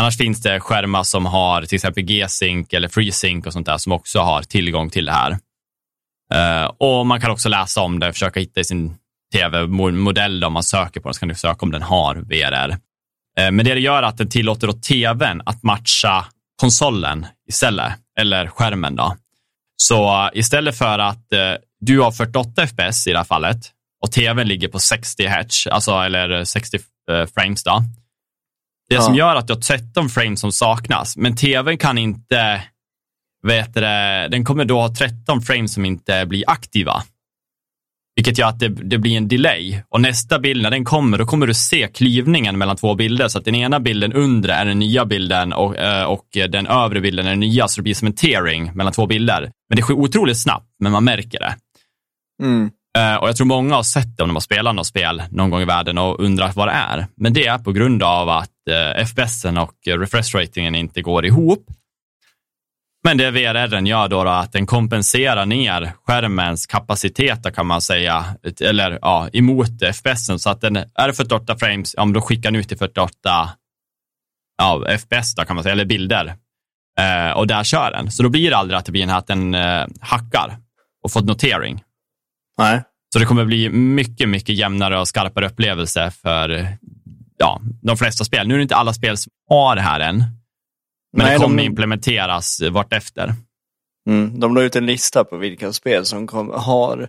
[0.00, 3.92] Annars finns det skärmar som har till exempel G-Sync eller FreeSync och sånt där som
[3.92, 5.38] också har tillgång till det här.
[6.32, 8.96] Eh, och man kan också läsa om det, försöka hitta i sin
[9.34, 12.70] tv-modell om man söker på den, så kan du söka om den har VRR.
[13.38, 16.26] Eh, men det det gör är att den tillåter då tvn att matcha
[16.60, 19.16] konsolen istället, eller skärmen då.
[19.76, 21.26] Så eh, istället för att
[21.80, 23.56] du har 48 FPS i det här fallet
[24.04, 26.78] och tvn ligger på 60 hertz, alltså eller 60
[27.34, 27.82] frames då.
[28.88, 29.00] Det Ja.
[29.00, 32.62] som gör att du har 13 frames som saknas, men tvn kan inte,
[33.46, 37.02] vet det, den kommer då ha 13 frames som inte blir aktiva.
[38.16, 39.80] Vilket gör att det, det blir en delay.
[39.88, 43.28] Och nästa bild, när den kommer, då kommer du se klyvningen mellan två bilder.
[43.28, 47.00] Så att den ena bilden undre är den nya bilden och, eh, och den övre
[47.00, 47.68] bilden är den nya.
[47.68, 49.50] Så det blir som en tearing mellan två bilder.
[49.68, 51.56] Men det sker otroligt snabbt, men man märker det.
[52.42, 52.70] Mm.
[52.98, 55.50] Eh, Och jag tror många har sett det om de har spelat något spel någon
[55.50, 57.06] gång i världen och undrat vad det är.
[57.16, 61.26] Men det är på grund av att eh, FPSen och eh, refresh ratingen inte går
[61.26, 61.66] ihop.
[63.04, 68.24] Men det VRR gör då, då att den kompenserar ner skärmens kapacitet kan man säga,
[68.60, 70.42] eller ja, emot FPS.
[70.42, 73.50] Så att den är 48 frames, ja, då skickar den ut till 48
[74.58, 76.34] ja, FPS då, kan man säga, eller bilder.
[77.00, 78.10] Eh, och där kör den.
[78.10, 80.56] Så då blir det aldrig att det blir att den eh, hackar
[81.02, 81.82] och fått notering.
[82.58, 82.82] Nej.
[83.12, 86.68] Så det kommer bli mycket, mycket jämnare och skarpare upplevelse för
[87.38, 88.48] ja, de flesta spel.
[88.48, 90.26] Nu är det inte alla spel som har det här än, men
[91.12, 91.62] Nej, det kommer de...
[91.62, 93.34] implementeras vartefter.
[94.08, 97.08] Mm, de la ut en lista på vilka spel som kom, har,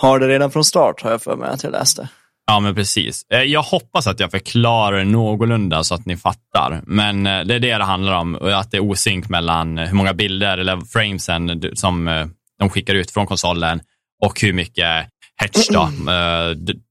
[0.00, 2.08] har det redan från start, har jag för mig att jag läste.
[2.46, 3.26] Ja, men precis.
[3.32, 7.60] Eh, jag hoppas att jag förklarar någorlunda så att ni fattar, men eh, det är
[7.60, 12.08] det det handlar om, att det är osynk mellan hur många bilder eller framesen som
[12.08, 12.26] eh,
[12.58, 13.80] de skickar ut från konsolen
[14.22, 15.06] och hur mycket
[15.36, 15.90] hertz då,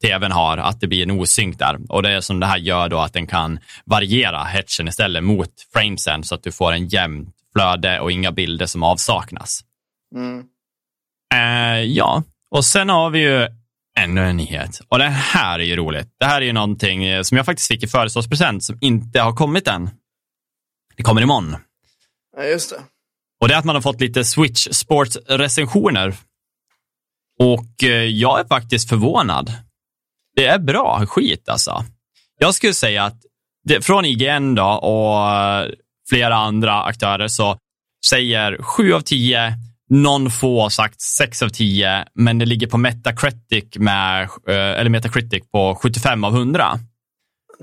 [0.02, 1.80] tvn har, att det blir en osynk där.
[1.90, 5.50] Och det är som det här gör då att den kan variera hertzen istället mot
[5.74, 9.62] framesen så att du får en jämn flöde och inga bilder som avsaknas.
[10.16, 10.44] Mm.
[11.34, 13.48] Uh, ja, och sen har vi ju
[14.00, 14.82] ännu en nyhet.
[14.88, 16.08] Och det här är ju roligt.
[16.20, 19.68] Det här är ju någonting som jag faktiskt fick i födelsedagspresent som inte har kommit
[19.68, 19.90] än.
[20.98, 21.56] Det kommer imorgon.
[22.38, 22.82] Ja, just det.
[23.42, 26.14] Och det är att man har fått lite Switch Sports-recensioner.
[27.44, 29.54] Och eh, jag är faktiskt förvånad.
[30.36, 31.86] Det är bra skit alltså.
[32.40, 33.18] Jag skulle säga att
[33.64, 35.22] det, från IGN då och
[36.10, 37.58] flera andra aktörer så
[38.06, 39.54] säger 7 av 10
[39.90, 44.90] någon få har sagt 6 av 10, men det ligger på Metacritic, med, eh, eller
[44.90, 46.80] Metacritic på 75 av 100.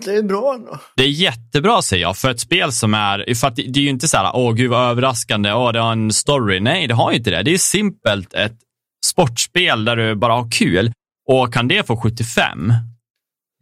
[0.04, 0.78] Det är bra ändå.
[0.96, 3.88] Det är jättebra säger jag, för ett spel som är, för att det är ju
[3.88, 6.60] inte så här, åh gud vad överraskande, åh det har en story.
[6.60, 7.42] Nej, det har ju inte det.
[7.42, 8.58] Det är simpelt ett
[9.07, 10.92] sportspel där du bara har kul.
[11.28, 12.72] Och kan det få 75,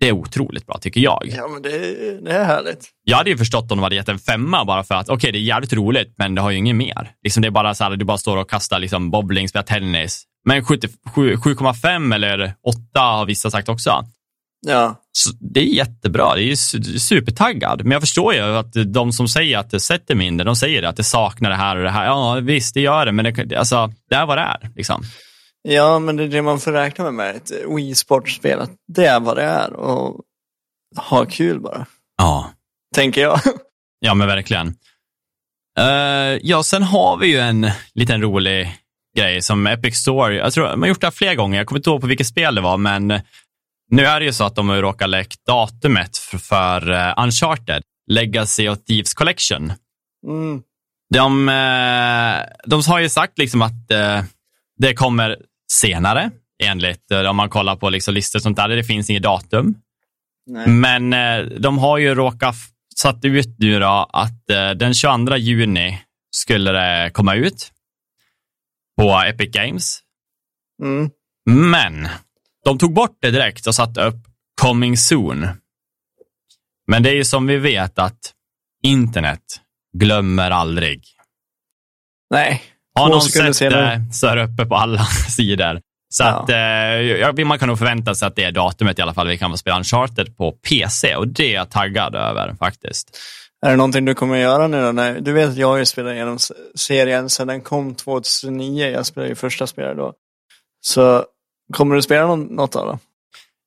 [0.01, 1.23] det är otroligt bra tycker jag.
[1.37, 1.71] Ja, men det,
[2.25, 2.89] det är härligt.
[3.05, 5.33] Jag hade ju förstått om de hade gett en femma bara för att okej, okay,
[5.33, 7.11] det är jävligt roligt, men det har ju inget mer.
[7.23, 10.25] Liksom det är bara så här, du bara står och kastar liksom bowling, spelar tennis.
[10.45, 14.05] Men 7,5 eller 8 har vissa sagt också.
[14.67, 15.03] Ja.
[15.13, 16.35] Så det är jättebra.
[16.35, 16.57] Det är
[16.99, 17.83] supertaggad.
[17.83, 20.97] Men jag förstår ju att de som säger att det sätter mindre, de säger att
[20.97, 22.05] det saknar det här och det här.
[22.05, 24.71] Ja, visst, det gör det, men det, alltså, det är vad det är.
[24.77, 25.03] Liksom.
[25.63, 28.61] Ja, men det är det man får räkna med med ett Wii Sportspel.
[28.61, 30.21] Att det är vad det är och
[30.97, 31.87] ha kul bara.
[32.19, 32.51] Ja.
[32.95, 33.41] Tänker jag.
[34.01, 34.67] Ja, men verkligen.
[35.81, 38.79] Uh, ja, sen har vi ju en liten rolig
[39.17, 40.37] grej som Epic Store.
[40.37, 41.59] Jag tror man har gjort det här flera gånger.
[41.59, 43.07] Jag kommer inte ihåg på vilket spel det var, men
[43.91, 47.83] nu är det ju så att de har råkat läckt datumet för, för uh, Uncharted,
[48.11, 49.73] Legacy of Thieves Collection.
[50.27, 50.63] Mm.
[51.15, 53.91] De, uh, de har ju sagt liksom att
[54.79, 55.37] det kommer
[55.73, 56.31] senare,
[56.63, 58.69] enligt om man kollar på liksom listor och sånt där.
[58.69, 59.75] Det finns inget datum.
[60.47, 60.69] Nej.
[60.69, 61.11] Men
[61.63, 62.57] de har ju råkat
[62.99, 67.73] satt ut nu då att eh, den 22 juni skulle det komma ut
[69.01, 70.01] på Epic Games.
[70.83, 71.11] Mm.
[71.51, 72.09] Men
[72.65, 74.17] de tog bort det direkt och satte upp
[74.63, 75.49] coming soon.
[76.87, 78.35] Men det är ju som vi vet att
[78.83, 79.61] internet
[79.99, 81.05] glömmer aldrig.
[82.31, 82.63] Nej.
[82.99, 85.81] Har någon sett det så är det uppe på alla sidor.
[86.11, 86.29] Så ja.
[86.29, 89.39] att, eh, man kan nog förvänta sig att det är datumet i alla fall vi
[89.39, 93.19] kan få spela Uncharted på PC och det är jag taggad över faktiskt.
[93.67, 94.93] Är det någonting du kommer göra nu då?
[94.93, 96.39] Nej, du vet att jag har ju spelat igenom
[96.75, 98.89] serien sedan den kom 2009.
[98.89, 100.13] Jag spelade ju första spelet då.
[100.81, 101.25] Så
[101.75, 102.99] kommer du spela något av det?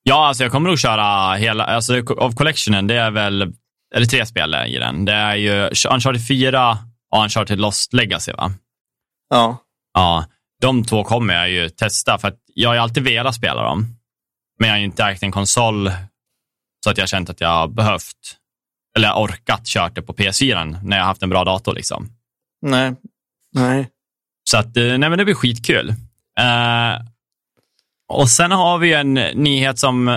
[0.04, 3.54] Ja, alltså jag kommer nog köra hela, alltså av collectionen, det är väl,
[3.96, 5.06] eller tre spel i den.
[5.06, 6.78] Det är ju Uncharted 4
[7.12, 8.52] och Uncharted Lost Legacy va?
[9.32, 9.58] Ja.
[9.94, 10.26] Ja,
[10.62, 13.96] de två kommer jag ju testa för att jag har alltid velat spela dem.
[14.60, 15.92] Men jag har ju inte ägt en konsol
[16.84, 18.38] så att jag har känt att jag har behövt
[18.98, 21.74] eller orkat kört det på PS4 när jag har haft en bra dator.
[21.74, 22.10] liksom.
[22.62, 22.96] Nej.
[23.52, 23.90] Nej.
[24.50, 25.90] Så att, eh, nej men det blir skitkul.
[26.40, 27.06] Uh,
[28.08, 30.08] och sen har vi en nyhet som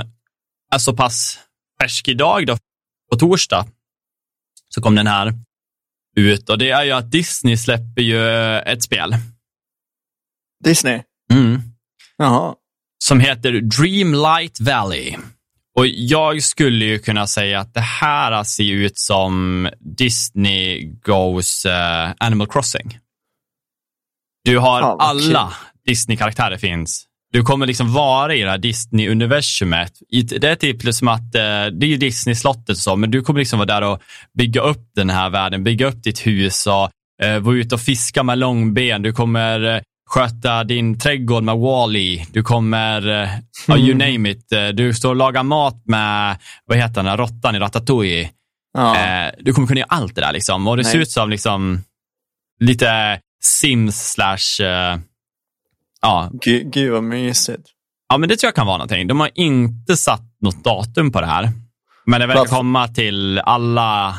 [0.71, 1.39] är så pass
[1.81, 2.57] färsk idag då,
[3.11, 3.67] på torsdag.
[4.69, 5.35] Så kom den här
[6.17, 9.15] ut och det är ju att Disney släpper ju ett spel
[10.65, 11.03] Disney?
[11.33, 11.61] Mm.
[12.17, 12.55] Jaha.
[13.05, 15.17] Som heter Dreamlight Valley.
[15.77, 22.13] Och jag skulle ju kunna säga att det här ser ut som Disney Goes uh,
[22.19, 22.99] Animal Crossing.
[24.45, 25.53] Du har ah, alla
[25.87, 27.07] Disney-karaktärer finns.
[27.35, 29.93] Du kommer liksom vara i det här Disney-universumet.
[30.11, 33.59] Det är typ som att, uh, det är Disney-slottet och så, men du kommer liksom
[33.59, 34.03] vara där och
[34.39, 36.91] bygga upp den här världen, bygga upp ditt hus och
[37.25, 39.03] uh, vara ute och fiska med långben.
[39.03, 42.25] Du kommer sköta din trädgård med Wally.
[42.33, 44.53] Du kommer, uh, you name it.
[44.53, 48.31] Eh, du står och lagar mat med, vad heter den, råttan i Ratatouille.
[48.75, 48.91] Ja.
[48.91, 50.67] Uh, du kommer kunna göra allt det där liksom.
[50.67, 50.93] Och det Nej.
[50.93, 51.81] ser ut som liksom
[52.61, 54.99] lite Sims slash, uh,
[56.05, 56.31] ja.
[56.33, 57.69] Gud, gud vad mysigt.
[58.09, 59.07] Ja, men det tror jag kan vara någonting.
[59.07, 61.53] De har inte satt något datum på det här.
[62.07, 64.19] Men det verkar komma till alla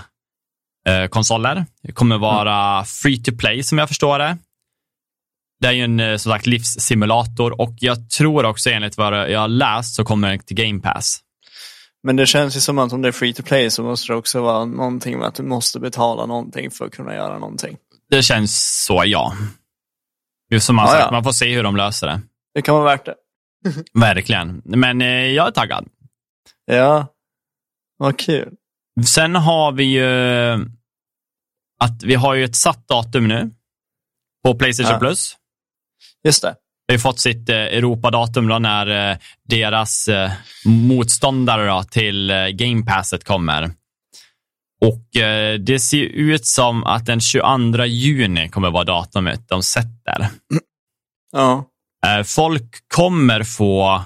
[0.87, 1.65] eh, konsoler.
[1.83, 2.85] Det kommer vara Mm.
[2.85, 4.37] free to play som jag förstår det.
[5.61, 9.39] Det är ju en eh, som sagt livssimulator och jag tror också enligt vad jag
[9.39, 11.19] har läst så kommer den till Game Pass.
[12.03, 14.17] Men det känns ju som att om det är free to play så måste det
[14.17, 17.77] också vara någonting med att du måste betala någonting för att kunna göra någonting.
[18.09, 19.33] Det känns så, ja.
[20.51, 22.21] Just som man sagt, man får se hur de löser det.
[22.53, 23.15] Det kan vara värt det.
[23.99, 24.61] Verkligen.
[24.65, 25.87] Men eh, jag är taggad.
[26.65, 27.07] Ja,
[27.97, 28.53] vad kul.
[29.07, 30.05] Sen har vi ju
[31.79, 33.51] att vi har ju ett satt datum nu
[34.43, 34.99] på Playstation Ja.
[34.99, 35.35] Plus.
[36.23, 36.55] Just det.
[36.87, 39.17] Vi har fått sitt eh, Europadatum då när eh,
[39.49, 40.31] deras eh,
[40.65, 43.71] motståndare då, till eh, Game Passet kommer.
[44.87, 50.29] Och eh, det ser ut som att den 22 juni kommer vara datumet de sätter.
[51.31, 51.65] Ja.
[52.05, 54.03] Eh, folk kommer få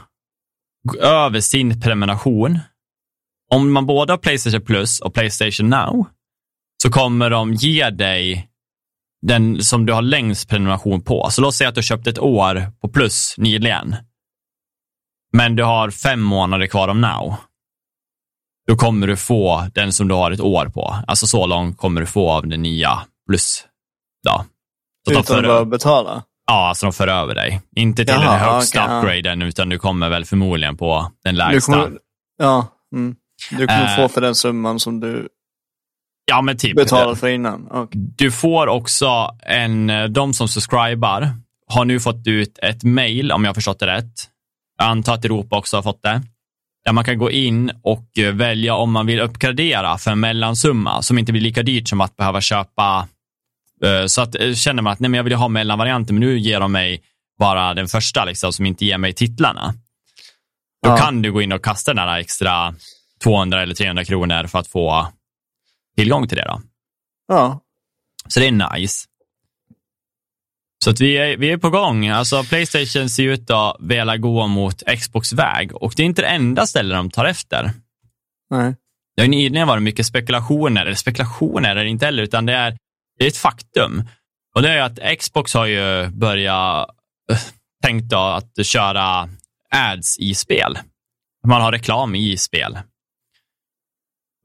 [1.00, 2.60] över sin prenumeration.
[3.52, 6.06] Om man både har Playstation Plus och Playstation Now
[6.84, 8.50] så kommer de ge dig
[9.22, 11.28] den som du har längst prenumeration på.
[11.32, 13.96] Så låt säga att du har köpt ett år på Plus nyligen.
[15.34, 17.36] Men du har fem månader kvar om Now.
[18.70, 20.96] Då kommer du få den som du har ett år på.
[21.08, 23.66] Alltså så långt kommer du få av den nya Plus.
[24.22, 24.46] Ja.
[25.08, 26.24] Så att Utan för- att behöva betala.
[26.48, 27.62] Ja, alltså de för över dig.
[27.76, 28.98] Inte till Jaha, den högsta ja.
[29.00, 31.72] upgraden, utan du kommer väl förmodligen på den lägsta.
[31.74, 31.92] kommer,
[32.38, 33.16] ja, mm.
[33.52, 33.96] du kommer Eh.
[33.96, 35.28] få för den summan som du
[36.26, 36.76] Ja, men typ.
[36.76, 37.68] betalade för innan.
[37.68, 41.30] Och, Du får också en, de som subscribar
[41.68, 44.14] har nu fått ut ett mail, om jag har förstått det rätt.
[44.78, 46.22] Jag antar att Europa också har fått det.
[46.90, 51.02] Där man kan gå in och eh, välja om man vill uppgradera för en mellansumma
[51.02, 53.08] som inte blir lika dyrt som att behöva köpa.
[53.84, 56.40] eh, Så att eh, känner man att nej, men jag vill ha mellanvarianten, men nu
[56.40, 57.02] ger de mig
[57.40, 59.74] bara den första liksom, som inte ger mig titlarna.
[60.84, 60.98] Då Ja.
[60.98, 62.74] kan du gå in och kasta den här extra
[63.24, 65.08] 200 eller 300 kronor för att få
[65.98, 66.46] tillgång till det.
[66.46, 66.62] Då.
[67.28, 67.60] ja,
[68.28, 69.06] Så det är nice.
[70.84, 72.08] Så att vi, är, vi är på gång.
[72.08, 76.28] Alltså Playstation ser ut att vilja gå mot Xbox väg och det är inte det
[76.28, 77.72] enda stället de tar efter.
[78.50, 78.76] nej.
[79.16, 82.78] Det har nyligen varit mycket spekulationer, eller spekulationer är det inte heller, utan det är,
[83.18, 84.04] det är ett faktum.
[84.56, 86.90] Och det är att Xbox har ju börjat
[87.32, 87.38] äh,
[87.84, 89.30] tänkt då att köra
[89.70, 90.80] ads i spel.
[91.48, 92.80] Man har reklam i spel.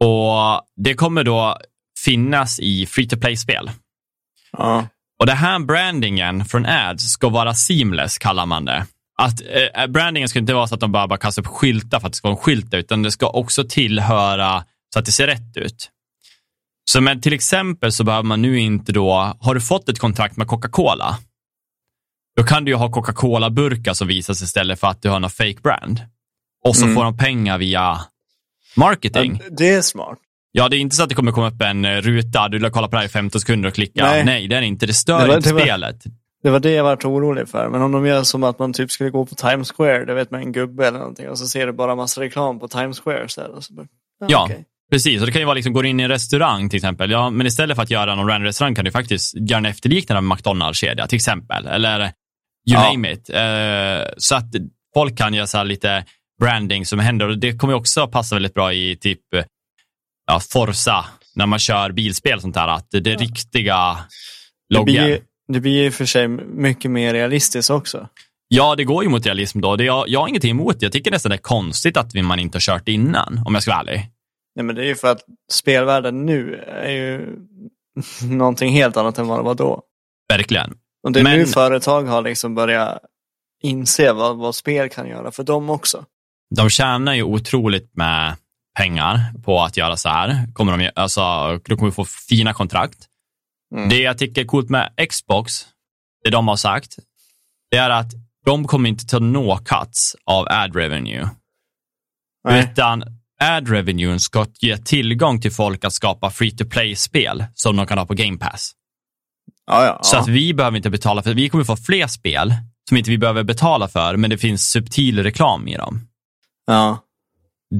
[0.01, 1.59] Och det kommer då
[2.05, 3.71] finnas i free to play-spel.
[4.53, 4.87] Ja,
[5.25, 8.87] Och det här brandingen från ads ska vara seamless, kallar man det.
[9.19, 9.41] Att
[9.75, 12.13] eh, brandingen ska inte vara så att de bara, bara kastar upp skyltar för att
[12.13, 15.57] det ska vara en skylt, utan det ska också tillhöra så att det ser rätt
[15.57, 15.91] ut.
[16.91, 20.37] Så men till exempel så behöver man nu inte då, har du fått ett kontrakt
[20.37, 21.19] med Coca-Cola,
[22.37, 25.61] då kan du ju ha Coca-Cola-burkar som visas istället för att du har någon fake
[25.63, 26.01] brand.
[26.65, 26.95] Och så Mm.
[26.95, 28.01] får de pengar via
[28.77, 29.41] marketing.
[29.51, 30.19] Det är smart.
[30.57, 32.89] Ja, det är inte så att det kommer komma upp en eh, ruta, du kollar
[32.89, 34.05] på det här i 15 sekunder och klicka.
[34.07, 34.49] Nej, Nej.
[34.49, 34.87] det är inte.
[34.87, 35.97] Det stör Det var- inte det var- spelet.
[36.43, 37.69] Det var det jag varit orolig för.
[37.69, 40.31] Men om de gör som att man typ skulle gå på Times Square, det vet
[40.31, 43.25] man en gubbe eller någonting, och så ser du bara massa reklam på Times Square
[43.25, 43.65] istället.
[43.65, 43.87] Så bara,
[44.29, 44.45] Ja.
[44.45, 44.65] okej.
[44.91, 47.11] Precis, och det kan ju vara liksom, går du in i en restaurang till exempel,
[47.11, 50.19] ja, men istället för att göra någon random restaurang kan du faktiskt göra en efterliknande
[50.19, 52.11] av McDonalds-kedja till exempel, eller you
[52.65, 52.83] Ja.
[52.93, 53.31] name it.
[53.31, 54.45] Eh, så att
[54.95, 56.05] folk kan göra så lite
[56.41, 59.21] branding som händer och det kommer också passa väldigt bra i typ
[60.27, 61.05] ja, Forza,
[61.35, 63.97] när man kör bilspel och sånt där, att det riktiga
[64.69, 65.09] Det blir, loggan.
[65.09, 68.09] ju, det blir ju för sig mycket mer realistiskt också.
[68.49, 69.77] Ja, det går ju mot realism då.
[69.77, 70.87] Det, jag, jag har ingenting emot det.
[70.87, 73.73] Jag tycker nästan det är konstigt att man inte har kört innan, om jag ska
[73.73, 74.11] vara ärlig.
[74.57, 75.21] Nej, men det är ju för att
[75.53, 77.37] spelvärlden nu är ju
[78.31, 79.83] någonting helt annat än vad det var då.
[80.29, 80.75] Verkligen.
[81.03, 82.99] Och det är Men- nu företag har liksom börjat
[83.63, 86.05] inse vad, vad spel kan göra för dem också.
[86.57, 88.37] De tjänar ju otroligt med
[88.77, 90.53] pengar på att göra så här.
[90.53, 91.21] Kommer de, alltså,
[91.65, 92.99] de kommer få fina kontrakt.
[93.75, 93.89] Mm.
[93.89, 95.53] Det jag tycker är coolt med Xbox,
[96.25, 96.99] det de har sagt,
[97.71, 98.13] det är att
[98.45, 101.29] de kommer inte ta no cuts av ad revenue.
[102.49, 102.65] Nej.
[102.73, 103.03] Utan
[103.41, 107.99] ad revenuen ska ge tillgång till folk att skapa free to play-spel som de kan
[107.99, 108.73] ha på Game Pass.
[109.67, 110.21] Ja, ja, Så ja.
[110.21, 112.55] att vi behöver inte betala för Vi kommer få fler spel
[112.89, 116.09] som inte vi behöver betala för, men det finns subtil reklam i dem.
[116.67, 116.99] ja.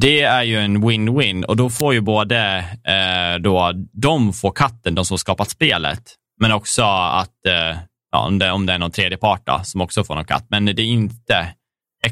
[0.01, 4.95] Det är ju en win-win och då får ju både eh, då, de får katten,
[4.95, 7.79] de som skapat spelet, men också att eh,
[8.13, 10.47] ja, om, det, om det är någon tredje part då, som också får någon katt.
[10.49, 11.55] Men det är inte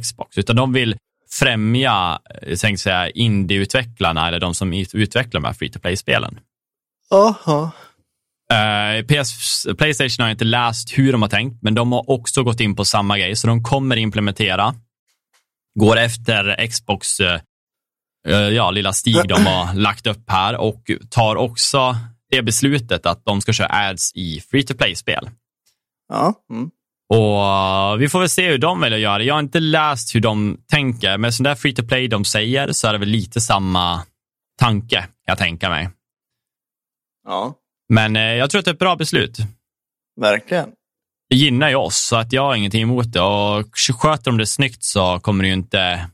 [0.03, 0.97] Xbox, utan de vill
[1.31, 6.39] främja eh, tänkte säga, indie-utvecklarna eller de som ut- utvecklar de här free to play-spelen.
[7.11, 7.71] Aha.
[8.53, 12.61] Uh, PS, Playstation har inte läst hur de har tänkt, men de har också gått
[12.61, 14.75] in på samma grej, så de kommer implementera.
[15.75, 17.27] Går efter Xbox, uh,
[18.29, 21.97] ja, lilla stig de har lagt upp här och tar också
[22.31, 25.31] det beslutet att de ska köra ads i free to play-spel.
[26.09, 26.35] Ja.
[26.51, 26.71] Mm.
[27.09, 29.23] Och Vi får väl se hur de väljer att göra.
[29.23, 32.73] Jag har inte läst hur de tänker, men sån där free to play de säger
[32.73, 34.03] så är det väl lite samma
[34.59, 35.91] tanke, jag tänker mig.
[37.27, 37.55] Ja.
[37.89, 39.39] Men eh, jag tror att det är ett bra beslut.
[40.21, 40.69] Verkligen.
[41.31, 43.21] Det gynnar ju oss, så att jag har ingenting emot det.
[43.21, 43.67] Och
[43.99, 46.09] sköter de det snyggt så kommer det ju inte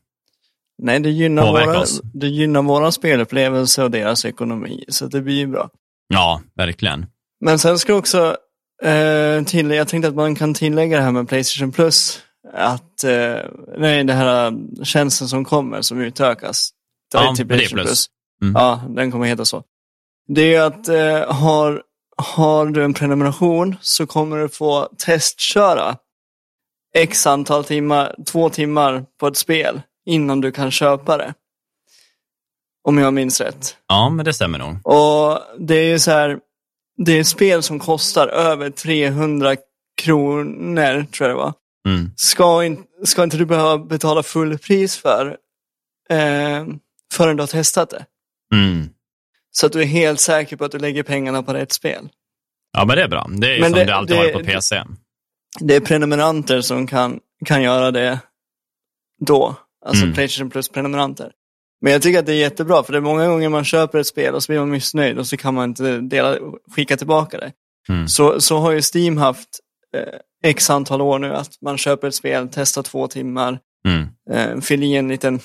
[0.82, 5.46] Nej, det gynnar, våra, det gynnar våra spelupplevelse och deras ekonomi, så det blir ju
[5.46, 5.70] bra.
[6.08, 7.06] Ja, verkligen.
[7.40, 8.36] Men sen ska också
[8.82, 12.20] eh, till, jag tänkte att man kan tillägga det här med Playstation Plus,
[12.54, 13.36] att eh,
[13.78, 14.52] nej, det här
[14.84, 16.70] tjänsten som kommer, som utökas.
[17.14, 17.86] Ja, till Playstation Plus.
[17.86, 18.06] Plus.
[18.42, 18.54] Mm.
[18.54, 19.62] Ja, den kommer heta så.
[20.28, 21.82] Det är att eh, har,
[22.16, 25.96] har du en prenumeration så kommer du få testköra
[26.94, 31.34] x antal timmar, två timmar på ett spel innan du kan köpa det.
[32.84, 33.76] Om jag minns rätt.
[33.86, 34.86] Ja, men det stämmer nog.
[34.86, 36.38] Och det är ju så här,
[36.96, 39.56] det är spel som kostar över 300
[40.02, 41.52] kronor, tror jag det var.
[41.88, 42.10] Mm.
[42.16, 45.36] Ska, in, ska inte du behöva betala full pris för
[46.10, 46.66] eh,
[47.12, 48.04] förrän du har testat det?
[48.54, 48.88] Mm.
[49.50, 52.08] Så att du är helt säker på att du lägger pengarna på rätt spel.
[52.72, 53.26] Ja, men det är bra.
[53.30, 54.84] Det är men som det, det alltid det, varit på PC.
[55.60, 58.20] Det är prenumeranter som kan, kan göra det
[59.26, 59.56] då.
[59.86, 60.14] Alltså mm.
[60.14, 61.32] Playstation Plus-prenumeranter.
[61.80, 64.06] Men jag tycker att det är jättebra, för det är många gånger man köper ett
[64.06, 66.38] spel och så blir man missnöjd och så kan man inte dela,
[66.74, 67.52] skicka tillbaka det.
[67.88, 68.08] Mm.
[68.08, 69.48] Så, så har ju Steam haft
[69.96, 74.08] eh, x antal år nu att man köper ett spel, testar två timmar, mm.
[74.30, 75.40] eh, fyller i en liten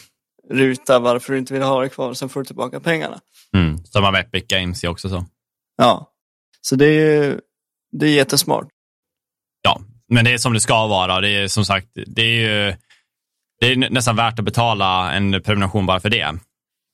[0.49, 3.19] ruta varför du inte vill ha det kvar, sen får du tillbaka pengarna.
[3.55, 3.85] Mm.
[3.85, 5.25] Samma med Epic Games är också så.
[5.77, 6.11] Ja,
[6.61, 7.41] så det är,
[7.91, 8.67] det är jättesmart.
[9.61, 11.21] Ja, men det är som det ska vara.
[11.21, 12.75] Det är som sagt, det är ju
[13.63, 16.33] det är nästan värt att betala en prenumeration bara för det.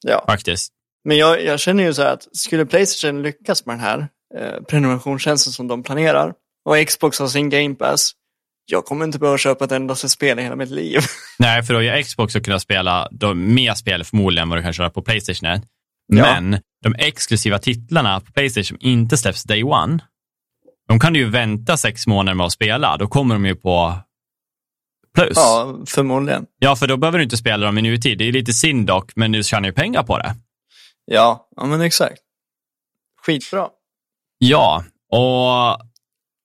[0.07, 0.23] Ja.
[0.27, 0.73] Faktiskt.
[1.07, 4.07] Men jag, jag känner ju så här att skulle Playstation lyckas med den här
[4.37, 6.33] eh, prenumerationstjänsten som de planerar
[6.69, 8.11] och Xbox har sin Game Pass,
[8.71, 10.99] jag kommer inte behöva köpa ett endaste spel i hela mitt liv.
[11.39, 14.63] Nej, för då ju Xbox att kunna spela då, mer spel förmodligen än vad du
[14.63, 15.61] kan köra på Playstation.
[16.13, 16.59] Men ja.
[16.83, 19.99] de exklusiva titlarna på Playstation inte släpps day one.
[20.87, 22.97] De kan du ju vänta sex månader med att spela.
[22.97, 23.99] Då kommer de ju på
[25.15, 25.33] plus.
[25.35, 26.45] Ja, förmodligen.
[26.59, 28.17] Ja, för då behöver du inte spela dem i nutid.
[28.17, 30.35] Det är lite synd dock, men du tjänar ju pengar på det.
[31.05, 32.21] Ja, ja men exakt.
[33.25, 33.67] Skitbra.
[34.37, 35.79] Ja, och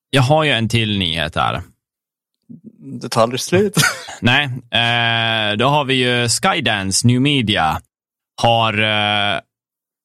[0.09, 1.61] jag har ju en till nyhet här.
[3.01, 3.73] Det tar aldrig slut.
[4.21, 7.81] Nej, eh, då har vi ju Skydance New Media
[8.41, 9.39] har eh,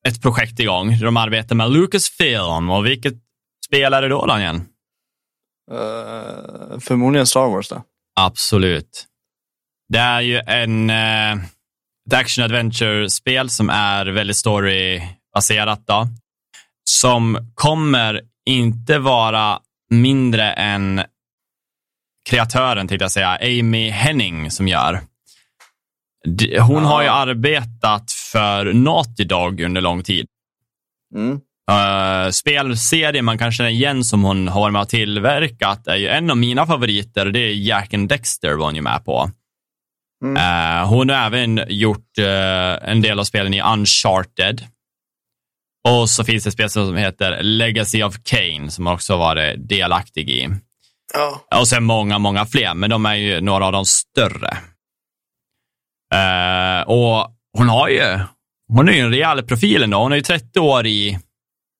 [0.08, 0.98] ett projekt igång.
[1.00, 3.14] De arbetar med Lucasfilm och vilket
[3.66, 4.56] spel är det då, Daniel?
[5.72, 7.82] Uh, förmodligen Star Wars då.
[8.14, 9.06] Absolut.
[9.88, 11.44] Det är ju en eh,
[12.06, 15.86] ett action adventure-spel som är väldigt story-baserat.
[15.86, 16.08] Då,
[16.84, 19.58] som kommer inte vara
[19.90, 21.02] mindre än
[22.28, 25.00] kreatören, tänkte jag säga, Amy Henning som gör.
[26.60, 30.26] Hon har ju arbetat för Naughty Dog under lång tid.
[31.14, 31.40] Mm.
[31.70, 36.08] Uh, spelserie man kan känna igen som hon har varit med och tillverkat är ju
[36.08, 37.26] en av mina favoriter.
[37.26, 39.30] Det är Jack and Dexter var hon ju med på.
[40.24, 40.36] Mm.
[40.36, 44.66] Uh, hon har även gjort uh, en del av spelen i Uncharted.
[45.88, 50.48] Och så finns det spel som heter Legacy of Kane som också varit delaktig i.
[51.14, 51.58] Ja.
[51.60, 54.56] Och sen många, många fler, men de är ju några av de större.
[56.86, 58.18] och hon har ju,
[58.68, 59.98] hon är ju en rejäl profil ändå.
[59.98, 61.18] Hon är ju 30 år i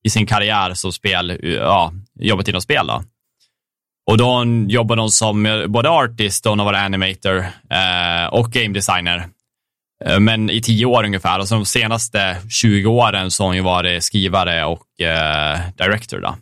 [0.03, 2.87] i sin karriär som spel, ja, jobbat inom spel.
[2.87, 3.03] Då.
[4.11, 7.37] Och då jobbade hon som både artist och hon varit animator
[7.69, 9.27] eh, och game designer.
[10.05, 13.55] Eh, men i tio år ungefär och så de senaste 20 åren så har hon
[13.55, 16.19] ju varit skrivare och eh, director.
[16.19, 16.35] Då.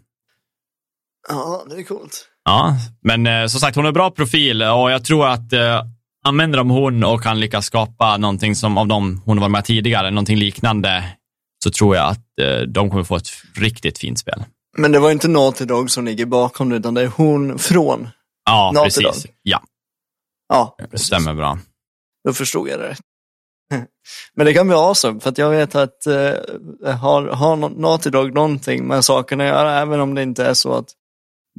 [1.30, 2.26] Ja, det är coolt.
[2.46, 5.84] Ja, men eh, som sagt, hon har bra profil och jag tror att eh,
[6.26, 10.12] använder de hon och kan lyckas skapa någonting som av dem hon varit med tidigare,
[10.12, 11.04] någonting liknande
[11.64, 14.44] så tror jag att eh, de kommer få ett riktigt fint spel.
[14.78, 18.10] Men det var inte Naughty Dog som ligger bakom det, utan det är hon från
[18.46, 19.24] ja, Naughty precis.
[19.24, 19.34] Dog.
[19.44, 19.64] Ja,
[20.50, 21.60] ja det stämmer bra.
[22.28, 22.96] Då förstod jag det
[24.34, 28.34] Men det kan bli awesome, för att jag vet att eh, har, har Naughty Dog
[28.34, 30.94] någonting med saken att göra, även om det inte är så att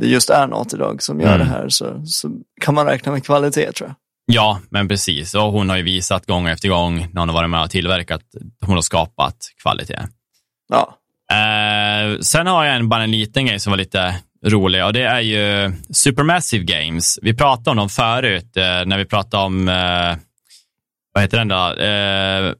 [0.00, 1.38] det just är Naughty Dog som gör mm.
[1.38, 2.30] det här, så, så
[2.60, 3.96] kan man räkna med kvalitet tror jag.
[4.32, 5.34] Ja, men precis.
[5.34, 8.22] Och hon har ju visat gång efter gång när hon har varit med och tillverkat,
[8.66, 10.00] hon har skapat kvalitet.
[10.68, 10.96] Ja.
[11.32, 14.14] Eh, sen har jag en, bara en liten grej som var lite
[14.46, 17.18] rolig och det är ju Supermassive Games.
[17.22, 20.16] Vi pratade om dem förut eh, när vi pratade om, eh,
[21.14, 21.66] vad heter den då?
[21.82, 22.54] Eh,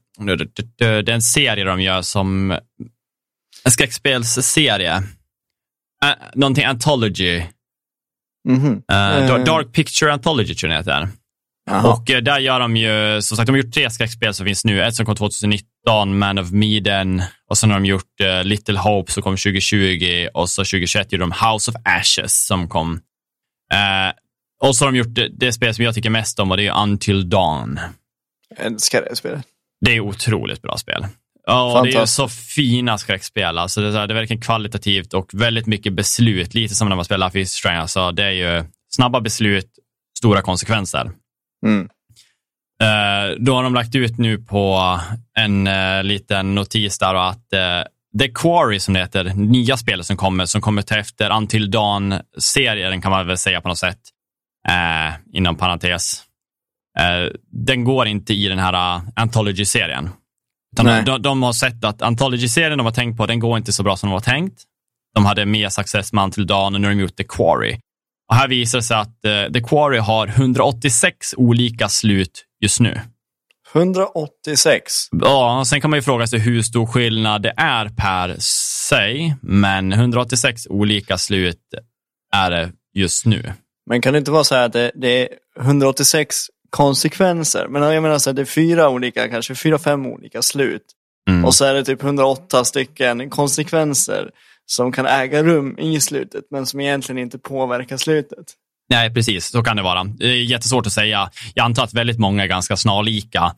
[0.77, 2.51] det är en serie de gör som,
[3.65, 4.97] en skräckspelsserie.
[6.05, 7.37] Uh, någonting Anthology.
[8.49, 9.43] Uh, Eh.
[9.43, 11.20] Dark Picture Anthology tror jag den heter.
[11.79, 14.65] Och eh, där gör de ju, som sagt, de har gjort tre skräckspel som finns
[14.65, 14.81] nu.
[14.83, 19.11] Ett som kom 2019, Man of Medan, och sen har de gjort eh, Little Hope
[19.11, 22.99] som kom 2020 och så 2021 gjorde de House of Ashes som kom.
[23.73, 24.13] Eh,
[24.67, 26.67] och så har de gjort det, det spel som jag tycker mest om och det
[26.67, 27.79] är Until Dawn.
[28.57, 29.45] Jag älskar det spelet.
[29.85, 31.05] Det är otroligt bra spel.
[31.47, 33.57] Ja, det är så fina skräckspel.
[33.57, 36.53] Alltså det, är, så här- det är verkligen kvalitativt och väldigt mycket beslut.
[36.53, 37.79] Lite som när man spelar Life is Strange.
[37.81, 39.65] Alltså det är ju snabba beslut,
[40.19, 41.11] stora konsekvenser.
[41.65, 41.89] Mm.
[42.81, 44.99] Eh, då har de lagt ut nu på
[45.39, 47.83] en eh, liten notis där att eh,
[48.19, 53.01] The Quarry som det heter, nya spelet som kommer, som kommer ta efter Until Dawn-serien
[53.01, 53.99] kan man väl säga på något sätt,
[54.67, 56.23] eh, inom parentes.
[56.99, 60.09] Eh, den går inte i den här uh, Anthology-serien.
[60.81, 61.03] Nej.
[61.03, 63.97] de, de har sett att Anthology-serien de har tänkt på, den går inte så bra
[63.97, 64.63] som de var tänkt.
[65.15, 67.79] De hade mer success med Until Dawn och nu har de gjort The Quarry.
[68.31, 72.99] Och här visar det sig att eh, The Quarry har 186 olika slut just nu.
[73.75, 74.93] 186.
[75.11, 78.35] Ja, och sen kan man ju fråga sig hur stor skillnad det är per
[78.89, 81.59] sig, men 186 olika slut
[82.33, 83.53] är det just nu.
[83.89, 85.29] Men kan det inte vara så här att det, det är
[85.59, 86.35] 186
[86.69, 87.67] konsekvenser?
[87.67, 90.85] Men jag menar så här, det är fyra olika, kanske fyra, fem olika slut.
[91.29, 91.45] Mm.
[91.45, 94.31] Och så är det typ 108 stycken konsekvenser
[94.71, 98.45] som kan äga rum i slutet, men som egentligen inte påverkar slutet.
[98.89, 99.45] Nej, precis.
[99.47, 100.03] Så kan det vara.
[100.03, 101.29] Det är jättesvårt att säga.
[101.53, 103.53] Jag antar att väldigt många är ganska snarlika,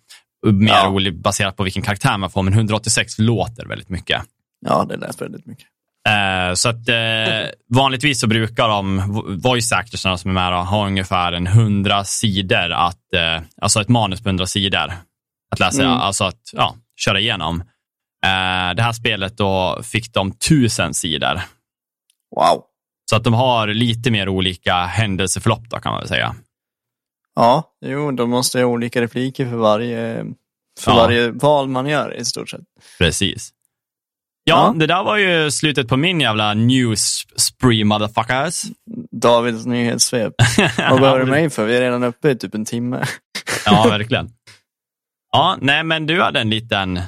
[0.54, 0.74] mer
[1.06, 1.12] Ja.
[1.24, 4.22] baserat på vilken karaktär man får, men 186 låter väldigt mycket.
[4.66, 5.66] Ja, det lät väldigt mycket.
[6.10, 10.88] Eh, så att eh, vanligtvis så brukar de vo- voice actorsarna som är med ha
[10.88, 14.94] ungefär en 100 sidor, att, eh, alltså ett manus på 100 sidor
[15.52, 15.94] att läsa, Mm.
[15.98, 17.64] alltså att ja, köra igenom.
[18.24, 21.42] Eh, det här spelet då fick de 1000 sidor.
[22.36, 22.64] Wow.
[23.10, 26.36] Så att de har lite mer olika händelseförlopp då, kan man väl säga.
[27.36, 30.26] Ja, jo, de måste ha olika repliker för varje,
[30.80, 30.96] för Ja.
[30.98, 32.62] varje val man gör i stort sett.
[32.98, 33.50] Precis.
[34.44, 34.80] Ja, Ja.
[34.80, 38.64] det där var ju slutet på min jävla news spree motherfuckers.
[39.12, 40.34] Davids nyhetssvep.
[40.90, 41.66] Vad behöver du mig för?
[41.66, 43.06] Vi är redan uppe i typ en timme.
[43.66, 44.30] Ja, verkligen.
[45.32, 47.00] Ja, nej, men du hade en liten...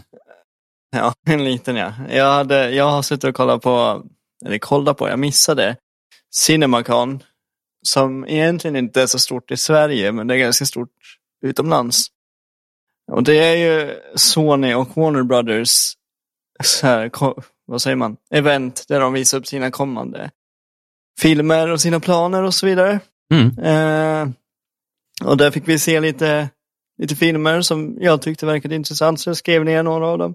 [0.96, 1.94] Ja, en liten ja.
[2.10, 4.04] Jag, hade, jag har suttit och kollat på,
[4.46, 5.78] eller kollat på, jag missade
[6.36, 7.24] Cinemacon.
[7.88, 10.90] Som egentligen inte är så stort i Sverige, men det är ganska stort
[11.46, 12.08] utomlands.
[13.12, 15.94] Och det är ju Sony och Warner Brothers,
[16.64, 17.12] så här,
[17.66, 20.32] vad säger man, event där de visar upp sina kommande
[21.20, 23.00] filmer och sina planer och så vidare.
[23.34, 23.60] Mm.
[23.60, 24.30] Eh,
[25.24, 26.50] och där fick vi se lite,
[26.98, 30.34] lite filmer som jag tyckte verkade intressant, så jag skrev ner några av dem.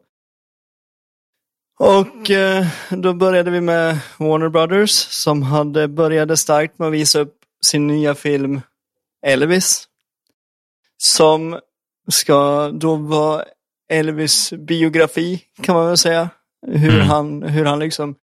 [1.81, 7.21] Och eh, då började vi med Warner Brothers som hade började starkt med att visa
[7.21, 8.61] upp sin nya film
[9.27, 9.89] Elvis.
[10.97, 11.61] Som
[12.11, 13.45] ska då vara
[13.93, 16.31] Elvis biografi kan man väl säga.
[16.67, 17.07] Hur Mm.
[17.07, 18.15] han, hur han liksom,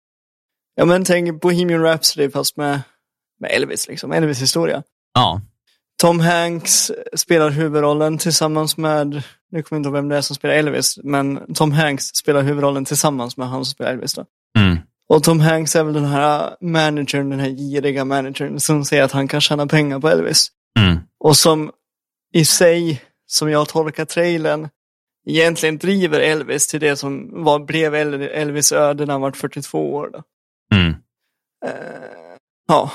[0.75, 2.81] ja men tänk Bohemian Rhapsody fast med,
[3.41, 4.83] med Elvis liksom, Elvis historia.
[5.15, 5.41] Ja.
[6.01, 9.23] Tom Hanks spelar huvudrollen tillsammans med,
[9.53, 12.43] nu kommer jag inte ihåg vem det är som spelar Elvis, men Tom Hanks spelar
[12.43, 14.15] huvudrollen tillsammans med han som spelar Elvis.
[14.15, 14.25] Då.
[14.59, 14.79] Mm.
[15.09, 19.13] Och Tom Hanks är väl den här managern, den här giriga managern som säger att
[19.13, 20.49] han kan tjäna pengar på Elvis.
[20.79, 20.99] Mm.
[21.21, 21.71] Och som
[22.33, 24.69] i sig, som jag tolkar trailern,
[25.27, 29.95] egentligen driver Elvis till det som var, blev El- Elvis öde när han var 42
[29.95, 30.11] år.
[30.13, 30.23] Då.
[30.77, 30.95] Mm.
[31.67, 32.37] Eh,
[32.69, 32.91] ja,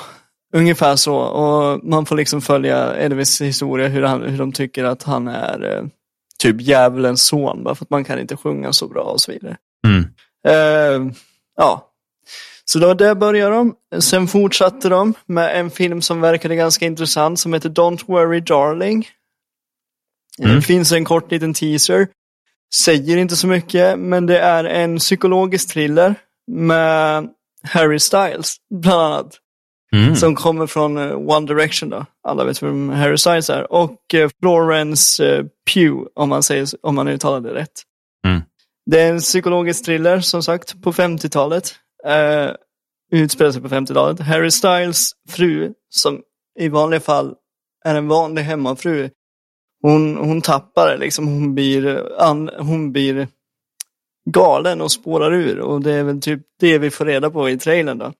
[0.54, 1.16] ungefär så.
[1.16, 5.76] Och man får liksom följa Elvis historia, hur, han, hur de tycker att han är
[5.76, 5.84] eh,
[6.42, 9.56] typ djävulens son, bara för att man kan inte sjunga så bra och så vidare.
[9.86, 10.04] Mm.
[10.48, 11.14] Eh,
[11.56, 11.88] ja,
[12.64, 13.74] så då där börjar de.
[14.00, 19.08] Sen fortsatte de med en film som verkade ganska intressant som heter Don't Worry Darling.
[20.38, 20.54] Mm.
[20.54, 22.08] Det finns en kort liten teaser.
[22.74, 26.14] Säger inte så mycket, men det är en psykologisk thriller
[26.50, 27.28] med
[27.62, 29.38] Harry Styles, bland annat.
[29.96, 30.16] Mm.
[30.16, 32.06] Som kommer från eh, One Direction då.
[32.28, 33.72] Alla vet vem Harry Styles är.
[33.72, 37.82] Och eh, Florence eh, Pugh, om man, säger, om man uttalar det rätt.
[38.26, 38.42] Mm.
[38.90, 41.74] Det är en psykologisk thriller, som sagt, på 50-talet.
[42.06, 42.50] Eh,
[43.12, 44.20] utspelar sig på 50-talet.
[44.20, 46.20] Harry Styles fru, som
[46.58, 47.34] i vanliga fall
[47.84, 49.10] är en vanlig hemmafru,
[49.82, 51.26] hon, hon tappar det liksom.
[51.26, 53.28] Hon blir, an, hon blir
[54.30, 55.58] galen och spårar ur.
[55.58, 58.12] Och det är väl typ det vi får reda på i trailern då.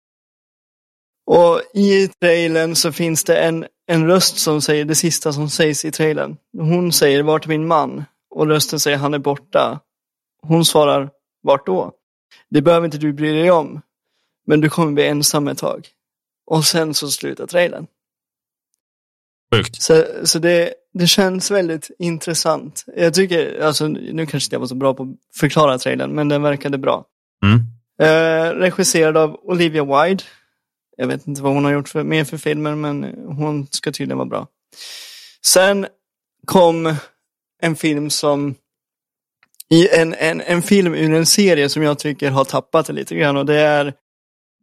[1.33, 5.85] Och i trailern så finns det en, en röst som säger det sista som sägs
[5.85, 6.37] i trailern.
[6.59, 8.05] Hon säger vart är min man?
[8.31, 9.81] Och rösten säger han är borta.
[10.43, 11.11] Hon svarar
[11.43, 11.93] vart då?
[12.51, 13.81] Det behöver inte du bry dig om.
[14.47, 15.89] Men du kommer bli ensam ett tag.
[16.47, 17.87] Och sen så slutar trailern.
[19.55, 19.83] Sjukt.
[19.83, 22.85] Så, så det, det känns väldigt intressant.
[22.97, 26.29] Jag tycker, alltså nu kanske inte jag var så bra på att förklara trailern, men
[26.29, 27.05] den verkade bra.
[27.45, 27.61] Mm.
[28.03, 30.25] Eh, regisserad av Olivia Wilde.
[30.97, 34.19] Jag vet inte vad hon har gjort för, mer för filmer, men hon ska tydligen
[34.19, 34.47] vara bra.
[35.47, 35.87] Sen
[36.47, 36.95] kom
[37.63, 38.55] en film som
[39.71, 43.15] i en, en, en film ur en serie som jag tycker har tappat det lite
[43.15, 43.95] grann och det är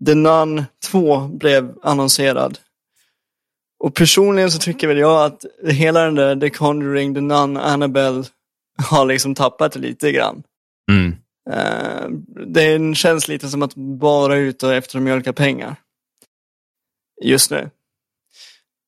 [0.05, 2.57] The Nun 2 blev annonserad.
[3.83, 8.23] Och personligen så tycker väl jag att hela den där The Conjuring, The Nun, Annabelle
[8.89, 10.43] har liksom tappat det lite grann.
[10.91, 11.15] Mm.
[11.49, 12.09] Uh,
[12.47, 15.75] det känns lite som att bara ut efter att mjölka pengar.
[17.21, 17.69] Just nu.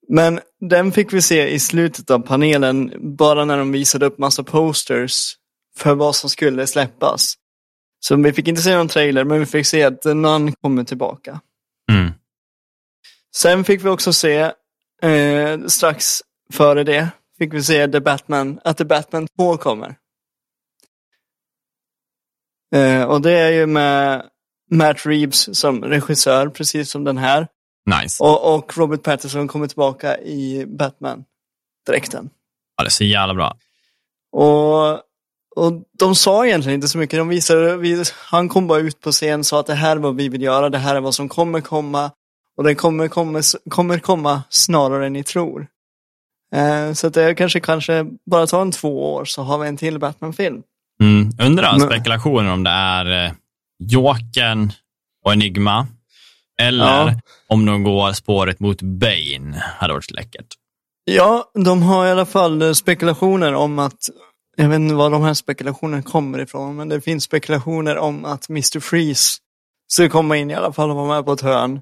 [0.07, 4.43] Men den fick vi se i slutet av panelen, bara när de visade upp massa
[4.43, 5.35] posters
[5.77, 7.35] för vad som skulle släppas.
[7.99, 11.41] Så vi fick inte se någon trailer, men vi fick se att Nun kommer tillbaka.
[11.91, 12.11] Mm.
[13.35, 14.51] Sen fick vi också se,
[15.01, 16.21] eh, strax
[16.53, 19.95] före det, fick vi se The Batman, att The Batman 2 kommer.
[22.75, 24.25] Eh, och det är ju med
[24.71, 27.47] Matt Reeves som regissör, precis som den här.
[27.85, 28.23] Nice.
[28.23, 32.29] Och, och Robert Pattinson kommer tillbaka i Batman-dräkten.
[32.77, 33.57] Ja, det är så jävla bra.
[34.31, 34.93] Och,
[35.55, 37.19] och de sa egentligen inte så mycket.
[37.19, 39.99] De visade, vi, han kom bara ut på scen och sa att det här är
[39.99, 42.11] vad vi vill göra, det här är vad som kommer komma.
[42.57, 45.67] Och det kommer komma, kommer komma snarare än ni tror.
[46.55, 49.77] Eh, så att det kanske, kanske bara tar en två år så har vi en
[49.77, 50.63] till Batman-film.
[51.01, 51.29] Mm.
[51.39, 53.31] Undrar spekulationer om det är eh,
[53.79, 54.71] Jokern
[55.25, 55.87] och Enigma.
[56.61, 57.13] Eller Ja.
[57.47, 59.63] om de går spåret mot Bane.
[59.77, 60.47] Hade varit läckert.
[61.03, 64.09] Ja, de har i alla fall eh, spekulationer om att,
[64.57, 68.49] jag vet inte var de här spekulationerna kommer ifrån, men det finns spekulationer om att
[68.49, 68.79] Mr.
[68.79, 69.37] Freeze
[69.87, 71.81] ska komma in i alla fall och vara med på ett hörn.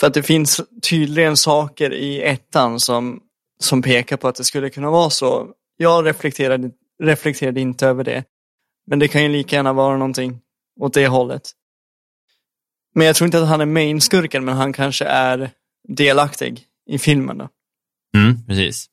[0.00, 3.20] För att det finns tydligen saker i ettan som,
[3.62, 5.46] som pekar på att det skulle kunna vara så.
[5.76, 6.70] Jag reflekterade,
[7.02, 8.24] reflekterade inte över det.
[8.86, 10.40] Men det kan ju lika gärna vara någonting
[10.80, 11.42] åt det hållet.
[12.94, 15.50] Men jag tror inte att han är main-skurken, men han kanske är
[15.88, 17.38] delaktig i filmen.
[17.38, 17.48] Då.
[18.16, 18.86] Mm, precis.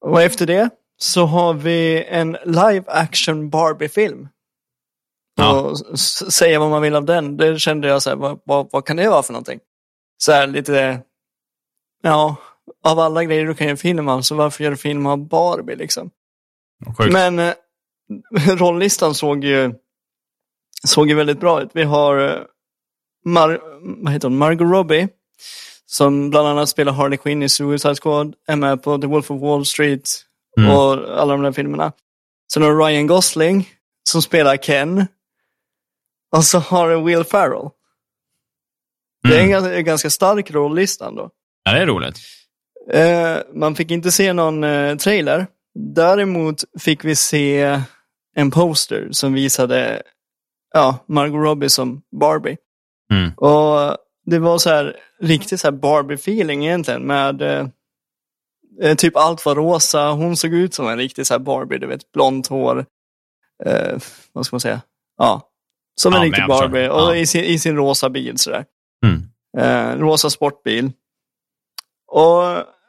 [0.00, 4.28] Och efter det så har vi en live action Barbie-film.
[5.36, 5.60] Ja.
[5.60, 8.84] Och säga vad man vill av den, det kände jag så här, vad, vad, vad
[8.84, 9.60] kan det vara för någonting?
[10.18, 11.00] Så här lite,
[12.02, 12.36] ja,
[12.84, 15.76] av alla grejer du kan göra film av, så varför gör du film av Barbie
[15.76, 16.10] liksom?
[16.98, 17.12] Sjukt.
[17.12, 17.54] Men eh,
[18.56, 19.74] rolllistan såg ju,
[20.84, 21.70] såg ju väldigt bra ut.
[21.72, 22.42] Vi har eh,
[23.26, 23.60] Mar
[24.04, 24.38] vad heter hon?
[24.38, 25.08] Margot Robbie,
[25.86, 29.40] som bland annat spelar Harley Quinn i Suicide Squad, är med på The Wolf of
[29.42, 30.22] Wall Street
[30.58, 30.70] Mm.
[30.70, 31.92] och alla de där filmerna.
[32.52, 33.68] Sen har Ryan Gosling,
[34.10, 35.06] som spelar Ken.
[36.36, 37.68] Och så har du Will Ferrell.
[39.22, 39.50] Det är en, Mm.
[39.50, 41.30] ganska- en ganska stark rollista då.
[41.64, 42.16] Ja, det är roligt.
[42.92, 45.46] Eh, man fick inte se någon eh, trailer.
[45.94, 47.80] Däremot fick vi se
[48.36, 50.02] en poster som visade
[50.74, 52.56] ja, Margot Robbie som Barbie.
[53.12, 53.32] Mm.
[53.34, 53.96] Och
[54.26, 57.66] det var så här riktigt så här Barbie-feeling egentligen med eh,
[58.82, 60.10] eh, typ allt var rosa.
[60.10, 62.86] Hon såg ut som en riktig så här Barbie, du vet, blont hår.
[63.64, 63.98] Eh,
[64.32, 64.80] vad ska man säga?
[65.18, 65.48] Ja,
[66.00, 66.46] som en Ja, riktig.
[66.48, 66.88] Barbie.
[66.88, 67.14] Och Ja.
[67.16, 68.64] i, sin, i sin rosa bil sådär.
[69.06, 69.22] Mm.
[69.58, 70.92] Eh, rosa sportbil.
[72.06, 72.42] Och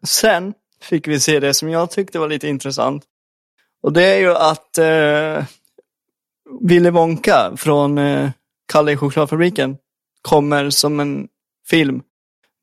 [0.08, 3.04] sen fick vi se det som jag tyckte var lite intressant.
[3.84, 5.46] Och det är ju att eh,
[6.62, 8.30] Willy Wonka från eh,
[8.72, 9.78] Kalle i chokladfabriken
[10.28, 11.28] kommer som en
[11.70, 12.02] film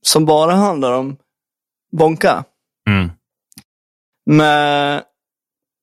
[0.06, 1.16] som bara handlar om
[1.92, 2.44] Wonka.
[2.88, 3.10] Mm.
[4.26, 5.02] Med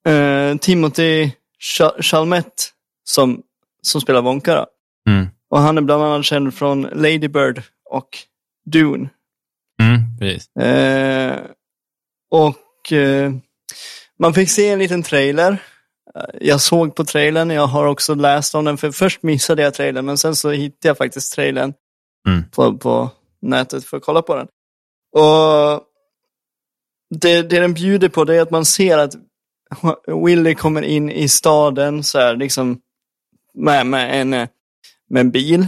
[0.08, 2.74] eh, Timothy Cha- Chalamet
[3.04, 3.42] som,
[3.82, 4.66] som spelar Wonka.
[5.10, 5.28] Mm.
[5.50, 8.10] Och han är bland annat känd från Lady Bird och
[8.66, 9.10] Dune.
[9.82, 10.02] Mm.
[10.60, 11.40] Eh,
[12.32, 13.32] och eh,
[14.20, 15.58] man fick se en liten trailer.
[16.42, 20.06] Jag såg på trailern, jag har också läst om den, för först missade jag trailern,
[20.06, 21.74] men sen så hittade jag faktiskt trailern
[22.28, 22.44] Mm.
[22.52, 23.10] på, på
[23.42, 24.48] nätet för att kolla på den.
[25.12, 25.82] Och
[27.10, 29.16] det, det den bjuder på det är att man ser att
[30.26, 32.80] Willy kommer in i staden så här, liksom
[33.54, 34.48] med, med, en, med
[35.20, 35.68] en bil.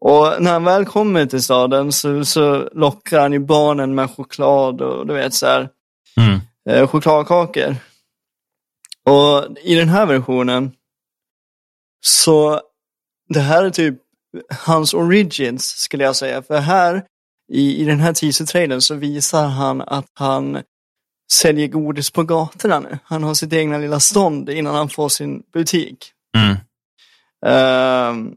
[0.00, 4.80] Och när han väl kommer till staden så, så lockar han ju barnen med choklad
[4.80, 5.68] och du vet så här,
[6.16, 6.40] Mm.
[6.68, 7.76] eh, chokladkakor.
[9.06, 10.72] Och i den här versionen
[12.00, 12.60] Så
[13.28, 13.94] det här är typ
[14.66, 16.42] hans origins skulle jag säga.
[16.42, 17.04] För här
[17.52, 20.62] i, i den här teaser-trailern så visar han att han
[21.32, 22.98] säljer godis på gatorna nu.
[23.04, 26.12] Han har sitt egna lilla stånd innan han får sin butik.
[26.36, 26.56] Mm.
[27.46, 28.34] Ehm,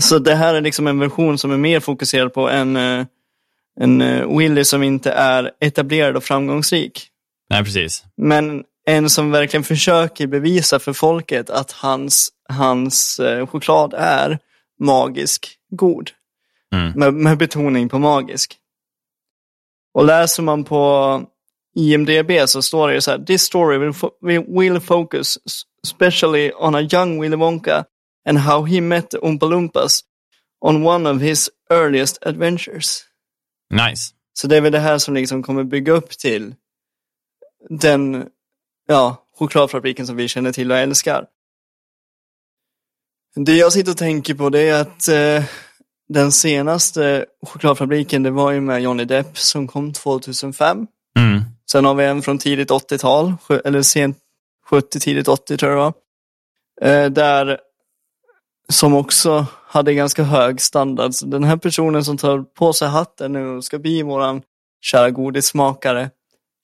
[0.00, 3.06] så det här är liksom en version som är mer fokuserad på en, uh,
[3.80, 7.08] en uh, Willy som inte är etablerad och framgångsrik.
[7.50, 8.04] Nej, precis.
[8.16, 14.38] Men en som verkligen försöker bevisa för folket att hans, hans uh, choklad är
[14.80, 16.10] magisk god.
[16.74, 16.92] Mm.
[16.92, 18.58] Med, med betoning på magisk.
[19.94, 21.22] Och läser man på
[21.76, 24.10] IMDB så står det ju så här, this story will, fo
[24.48, 25.38] will focus
[25.84, 27.84] especially on a young Willy Wonka
[28.28, 30.00] and how he met the Oompa Loompas
[30.60, 33.04] on one of his earliest adventures.
[33.70, 34.14] Nice.
[34.32, 36.54] Så det är väl det här som liksom kommer bygga upp till
[37.68, 38.28] den
[38.86, 41.26] ja, chokladfabriken som vi känner till och älskar.
[43.34, 45.44] Det jag sitter och tänker på det är att eh,
[46.08, 50.86] den senaste chokladfabriken det var ju med Johnny Depp som kom 2005.
[51.18, 51.40] Mm.
[51.70, 54.18] Sen har vi en från tidigt 80-tal, eller sent
[54.66, 55.92] 70, tidigt 80 tror jag det var.
[56.90, 57.58] Eh, där,
[58.68, 61.14] som också hade ganska hög standard.
[61.14, 64.42] Så den här personen som tar på sig hatten nu och ska bli våran
[64.80, 66.10] kära godissmakare.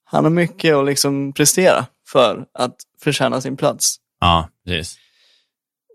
[0.05, 3.95] Han har mycket att liksom prestera för att förtjäna sin plats.
[4.19, 4.97] Ja, precis.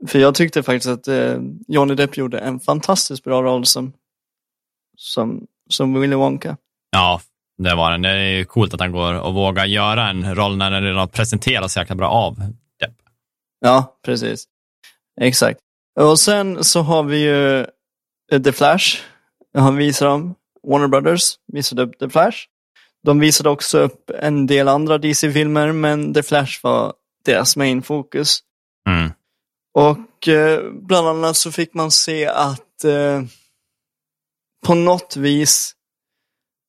[0.09, 1.37] För jag tyckte faktiskt att eh,
[1.69, 3.93] Johnny Depp gjorde en fantastiskt bra roll som,
[4.97, 6.57] som, som Willy Wonka.
[6.91, 7.21] Ja,
[7.59, 8.03] det var den.
[8.03, 11.09] Det är ju coolt att han går och vågar göra en roll när den redan
[11.09, 12.37] presenteras så jäkla bra av
[12.81, 12.97] Depp.
[13.61, 14.45] Ja, precis.
[15.21, 15.61] Exakt.
[16.01, 17.61] Och sen så har vi ju
[18.33, 18.97] eh, The Flash.
[19.55, 20.35] Han visar dem.
[20.69, 22.37] Warner Brothers visade upp The Flash.
[23.05, 26.93] De visade också upp en del andra DC-filmer, men The Flash var
[27.25, 28.39] deras main fokus.
[28.89, 29.11] Mm.
[29.75, 33.23] Och eh, bland annat så fick man se att eh,
[34.67, 35.75] på något vis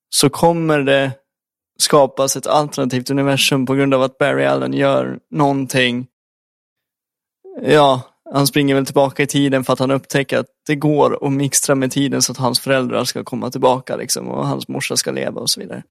[0.10, 1.12] så kommer det
[1.80, 6.08] skapas ett alternativt universum på grund av att Barry Allen gör någonting.
[7.62, 8.02] Ja,
[8.34, 11.76] han springer väl tillbaka i tiden för att han upptäcker att det går att mixtra
[11.76, 15.42] med tiden så att hans föräldrar ska komma tillbaka liksom, och hans morsa ska leva
[15.42, 15.84] och så vidare.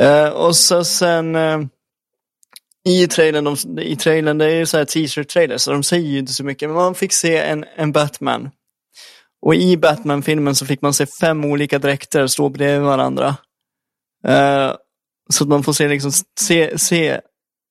[0.00, 1.60] Eh, och så sen eh,
[2.88, 6.18] i trailern, de, i trailern, det är ju så här teaser-trailer så de säger ju
[6.18, 8.50] inte så mycket, men man fick se en, en Batman.
[9.46, 13.36] Och i Batman-filmen så fick man se fem olika dräkter stå bredvid varandra.
[14.26, 14.72] Eh,
[15.30, 17.20] så att man får se, liksom, se, se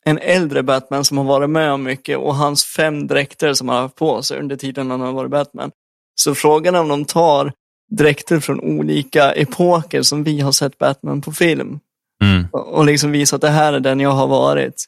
[0.06, 3.76] en äldre Batman som har varit med om mycket och hans fem dräkter som han
[3.76, 5.72] har haft på sig under tiden han har varit Batman.
[6.16, 7.54] Så frågan är om de tar
[7.92, 11.80] dräkter från olika epoker som vi har sett Batman på film.
[12.24, 12.48] Mm.
[12.52, 14.86] Och, och liksom visa att det här är den jag har varit.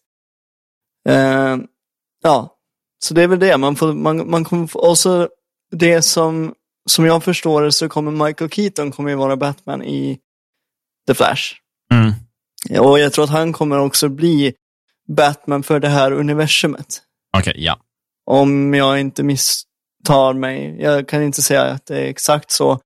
[1.10, 1.58] Eh,
[2.24, 2.56] ja,
[3.06, 3.58] så det är väl det.
[3.58, 5.30] Man får, man, man kommer få, och så
[5.72, 6.54] det som,
[6.90, 10.20] som jag förstår det så kommer Michael Keaton kommer vara Batman i
[11.08, 11.54] The Flash.
[11.94, 12.14] Mm.
[12.80, 14.54] Och jag tror att han kommer också bli
[15.08, 17.02] Batman för det här universumet.
[17.38, 17.80] Okej, ja.
[18.26, 20.76] Om jag inte misstar mig.
[20.80, 22.80] Jag kan inte säga att det är exakt så.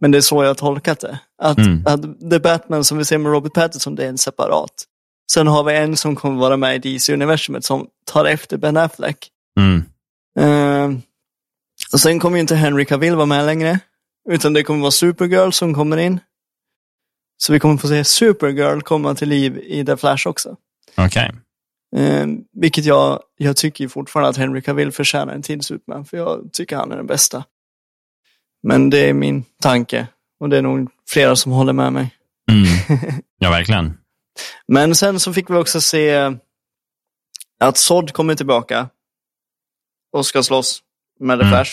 [0.00, 1.18] Men det är så jag har tolkat det.
[1.42, 1.82] Att, Mm.
[1.86, 4.84] att The Batman som vi ser med Robert Pattinson, det är en separat.
[5.32, 9.28] Sen har vi en som kommer vara med i DC-universumet som tar efter Ben Affleck.
[9.60, 9.82] Mm.
[10.38, 10.98] Eh,
[11.92, 13.78] och sen kommer ju inte Henry Cavill vara med längre.
[14.30, 16.20] Utan det kommer vara Supergirl som kommer in.
[17.36, 20.56] Så vi kommer få se Supergirl komma till liv i The Flash också.
[20.96, 21.32] Okej.
[21.96, 26.52] Eh, vilket jag, jag tycker fortfarande att Henry Cavill förtjänar en till Superman, för jag
[26.52, 27.44] tycker han är den bästa.
[28.66, 30.06] Men det är min tanke,
[30.40, 32.14] och det är nog flera som håller med mig.
[32.50, 33.20] Mm.
[33.38, 33.98] Ja, verkligen.
[34.68, 36.32] Men sen så fick vi också se
[37.60, 38.88] att Sod kommer tillbaka
[40.12, 40.82] och ska slåss
[41.20, 41.52] med The Mm.
[41.52, 41.70] Flash.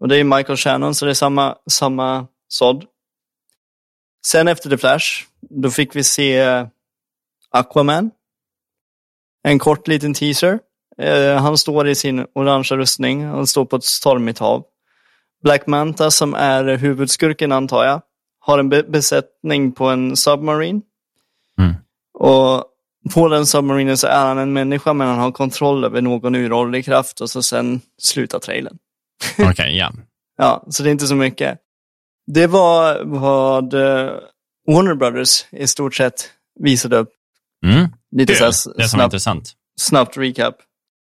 [0.00, 2.84] Och det är Michael Shannon, så det är samma, samma Sod.
[4.26, 5.06] Sen efter The Flash,
[5.40, 6.42] då fick vi se
[7.50, 8.10] Aquaman.
[9.42, 10.58] En kort liten teaser.
[10.98, 14.64] Eh, han står i sin orangea rustning, han står på ett stormigt hav.
[15.42, 18.02] Black Manta, som är huvudskurken antar jag,
[18.40, 20.80] har en be- besättning på en submarine.
[21.60, 21.74] Mm.
[22.18, 22.64] Och
[23.14, 26.84] på den submarinen så är han en människa men han har kontroll över någon uråldrig
[26.84, 28.78] kraft och så sen slutar trailern.
[29.50, 29.92] Okej, ja.
[30.36, 31.58] Ja, så det är inte så mycket.
[32.26, 34.10] Det var vad eh,
[34.68, 36.30] Warner Brothers i stort sett
[36.60, 37.10] visade upp.
[37.66, 37.88] Mm.
[38.16, 38.52] Lite Kul.
[38.52, 39.52] så Det som är intressant.
[39.80, 40.54] snabbt recap.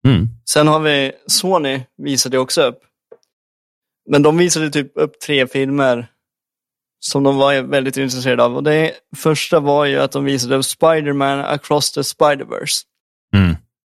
[0.08, 0.28] Mm.
[0.50, 2.80] Sen har vi Sony visade också upp.
[4.10, 6.08] Men de visade typ upp tre filmer
[7.00, 8.56] som de var väldigt intresserade av.
[8.56, 12.82] Och det första var ju att de visade upp Spider-Man Across the Spider-Verse.
[13.36, 13.56] Mm.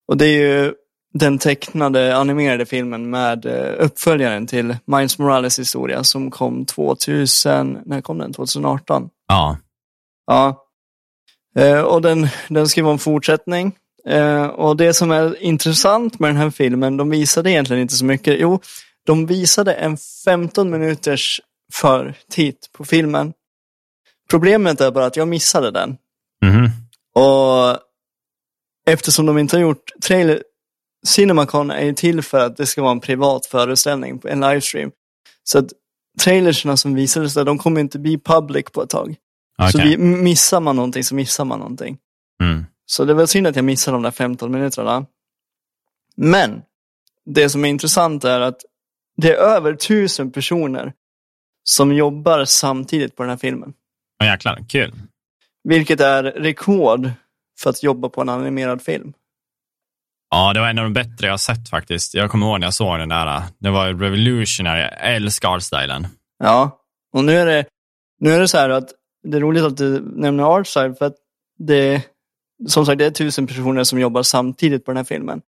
[0.08, 0.74] Och det är ju
[1.14, 8.00] den tecknade animerade filmen med eh, uppföljaren till Miles Morales historia som kom 2000, när
[8.00, 8.32] kom den?
[8.32, 9.08] 2018?
[9.28, 9.58] Ja.
[10.26, 10.62] Ja.
[11.56, 13.72] Eh, och den, den ska vara en fortsättning.
[14.08, 18.04] Eh, och det som är intressant med den här filmen, de visade egentligen inte så
[18.04, 18.36] mycket.
[18.40, 18.60] Jo,
[19.06, 21.40] de visade en 15 minuters
[21.72, 23.32] förtitt på filmen.
[24.30, 25.96] Problemet är bara att jag missade den.
[26.42, 26.70] Mhm.
[27.14, 27.78] Och
[28.86, 30.42] eftersom de inte har gjort trailer,
[31.06, 34.90] Cinemacon är ju till för att det ska vara en privat föreställning, en livestream.
[35.44, 35.72] Så att
[36.20, 39.16] trailersna som visades där, de kommer inte bli public på ett tag.
[39.70, 39.90] Så Okej.
[39.90, 41.98] vi, missar man någonting så missar man någonting.
[42.42, 42.64] Mm.
[42.86, 45.06] Så det var synd att jag missade de där 15 minuterna.
[46.16, 46.62] Men
[47.24, 48.60] det som är intressant är att
[49.16, 50.92] det är över tusen personer
[51.64, 53.72] som jobbar samtidigt på den här filmen.
[54.22, 54.92] Åh, jäklar, kul.
[55.64, 57.10] Vilket är rekord
[57.60, 59.12] för att jobba på en animerad film.
[60.30, 62.14] Ja, det var en av de bättre jag sett faktiskt.
[62.14, 63.42] Jag kommer ihåg när jag såg den där.
[63.58, 64.80] Det var revolutionary.
[64.80, 66.06] Jag älskar artstylen.
[66.38, 66.80] Ja,
[67.12, 67.64] och nu är det,
[68.20, 68.90] nu är det så här att
[69.22, 71.16] det är roligt att du nämner Artside för att
[71.58, 72.02] det,
[72.68, 75.42] som sagt, det är tusen personer som jobbar samtidigt på den här filmen.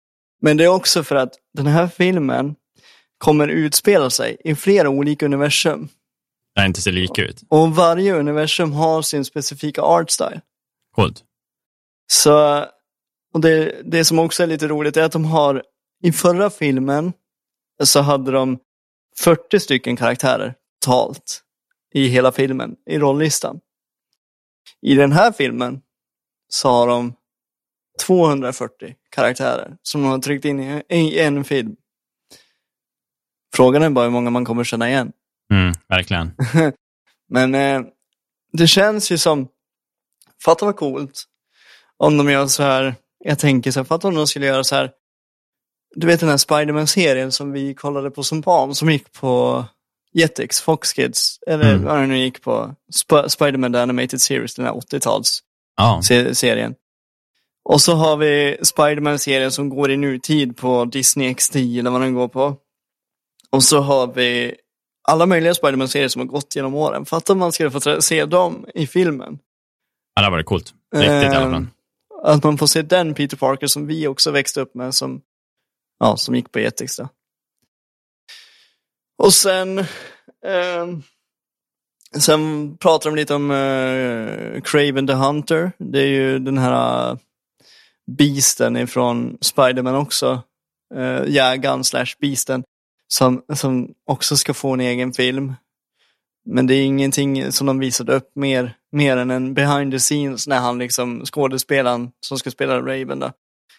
[0.41, 2.55] Men det är också för att den här filmen
[3.25, 5.89] kommer utspela sig i flera olika universum.
[6.55, 7.43] Den inte ser lika ut.
[7.49, 10.41] Och varje universum har sin specifika artstyle.
[10.95, 11.23] Coolt.
[12.11, 12.65] Så,
[13.33, 15.63] och det, det som också är lite roligt är att de har,
[16.03, 17.13] i förra filmen
[17.83, 18.59] så hade de
[19.17, 21.41] 40 stycken karaktärer totalt
[21.93, 23.59] i hela filmen, i rolllistan.
[24.81, 25.81] I den här filmen
[26.47, 27.13] så har de
[28.05, 31.75] 240 karaktärer som de har tryckt in i en film.
[33.55, 35.11] Frågan är bara hur många man kommer känna igen.
[35.51, 36.31] Mm, verkligen.
[37.29, 37.81] Men eh,
[38.53, 39.47] det känns ju som,
[40.43, 41.23] fatta vad coolt
[41.97, 44.75] om de gör så här, jag tänker så här, fatta om de skulle göra så
[44.75, 44.91] här,
[45.95, 49.65] du vet den här Spiderman-serien som vi kollade på som barn, som gick på
[50.13, 51.85] Jetix, Fox Kids, eller Mm.
[51.85, 55.39] vad det nu gick på, Sp- Spiderman The Animated Series, den här 80-tals
[55.77, 56.75] Ja, se- serien.
[57.69, 62.13] Och så har vi Spiderman-serien som går i nutid på Disney XD eller vad den
[62.13, 62.57] går på.
[63.49, 64.55] Och så har vi
[65.07, 67.05] alla möjliga Spiderman-serier som har gått genom åren.
[67.05, 69.39] Fatta om man skulle få se dem i filmen.
[70.15, 70.73] ja det var coolt.
[70.95, 71.53] Riktigt i alla fall.
[71.53, 71.67] Ehm,
[72.23, 75.21] Att man får se den Peter Parker som vi också växte upp med som,
[75.99, 76.99] ja, som gick på Jetix.
[79.17, 79.79] Och sen,
[80.45, 81.03] ehm,
[82.17, 85.71] sen pratar de lite om uh, Craven the Hunter.
[85.77, 87.17] Det är ju den här uh,
[88.11, 90.41] beasten ifrån Spiderman också.
[90.95, 92.63] Uh, jägaren slash beasten.
[93.07, 95.53] Som, som också ska få en egen film.
[96.45, 100.47] Men det är ingenting som de visade upp mer, mer än en behind the scenes
[100.47, 103.31] när han liksom, skådespelaren som ska spela Raven då,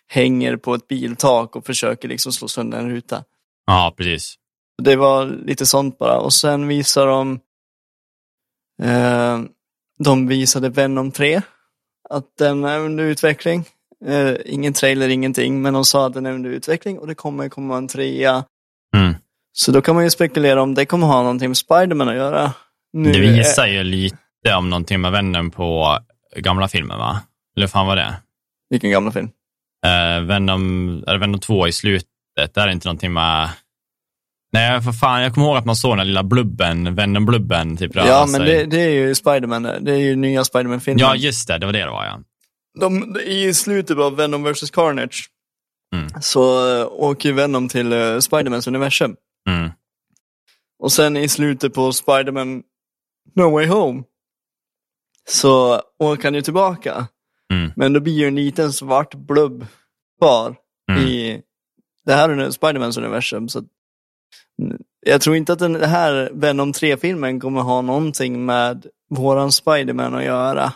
[0.09, 3.25] hänger på ett biltak och försöker liksom slå sönder en ruta.
[3.67, 4.35] Ja, precis.
[4.83, 6.19] Det var lite sånt bara.
[6.19, 7.41] Och sen visar de,
[8.83, 9.41] eh,
[9.99, 11.43] de visade Venom 3,
[12.11, 13.65] att den är under utveckling.
[14.05, 17.49] Eh, ingen trailer, ingenting, men de sa att den är under utveckling och det kommer
[17.49, 18.45] komma en trea.
[18.97, 19.15] Mm.
[19.53, 22.53] Så då kan man ju spekulera om det kommer ha någonting med Spiderman att göra.
[22.93, 25.99] Nu, Det visar ju lite om någonting med vännen på
[26.37, 27.21] gamla filmen, va?
[27.57, 28.15] Eller fan var det?
[28.71, 29.29] Vilken gamla film?
[29.87, 32.09] Uh, Venom, är det Venom 2 i slutet?
[32.55, 33.49] Där är det inte någonting med...
[34.53, 37.95] Nej, för fan, jag kommer ihåg att man såg den där lilla blubben, Venom-blubben, typ
[37.95, 38.47] Ja, men sig.
[38.47, 41.01] det, det är ju Spiderman, det är ju nya Spiderman-filmen.
[41.01, 41.59] Ja, just det.
[41.59, 42.21] Det var det det var, ja.
[42.81, 44.71] De, I slutet av Venom vs vs
[45.99, 46.09] Mm.
[46.21, 49.17] så uh, åker Venom till uh, Spidermans universum.
[49.49, 49.71] Mm.
[50.79, 52.63] Och sen i slutet på Spiderman
[53.35, 54.03] No Way Home
[55.29, 57.07] så åker han ju tillbaka.
[57.53, 57.73] Mm.
[57.77, 59.67] Men då blir ju en liten svart blubb
[60.21, 60.57] kvar
[60.91, 61.03] Mm.
[61.03, 61.43] i
[62.05, 63.49] det här är Spidermans universum.
[63.49, 63.63] Så
[65.07, 70.25] jag tror inte att den här Venom 3-filmen kommer ha någonting med våran Spiderman att
[70.25, 70.73] göra.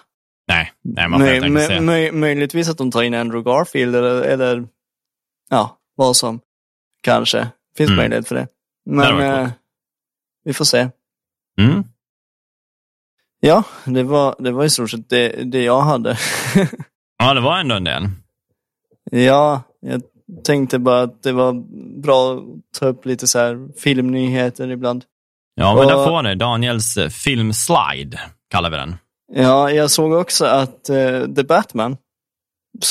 [0.48, 4.22] Nej, nej, man får helt Möj, möj, möjligtvis att de tar in Andrew Garfield eller,
[4.22, 4.68] eller
[5.50, 6.40] ja, vad som
[7.02, 7.96] kanske finns Mm.
[7.96, 8.40] möjlighet för det.
[8.40, 8.48] Det
[8.84, 9.50] Men varit eh,
[10.44, 10.88] vi får se.
[11.58, 11.84] Mm.
[13.40, 16.18] Ja, det var, det var i stort sett det, det jag hade.
[17.22, 18.08] Ja, det var ändå en del.
[19.10, 20.02] ja, jag
[20.44, 21.52] tänkte bara att det var
[22.02, 22.42] bra att
[22.78, 25.04] ta upp lite så här filmnyheter ibland.
[25.54, 28.20] Ja, men Och- där får ni Daniels eh, filmslide,
[28.50, 28.96] kallar vi den.
[29.32, 31.96] Ja, jag såg också att eh, The Batman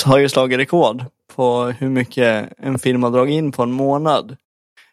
[0.05, 1.05] har ju slagit rekord
[1.39, 4.37] på hur mycket en film har dragit in på en månad.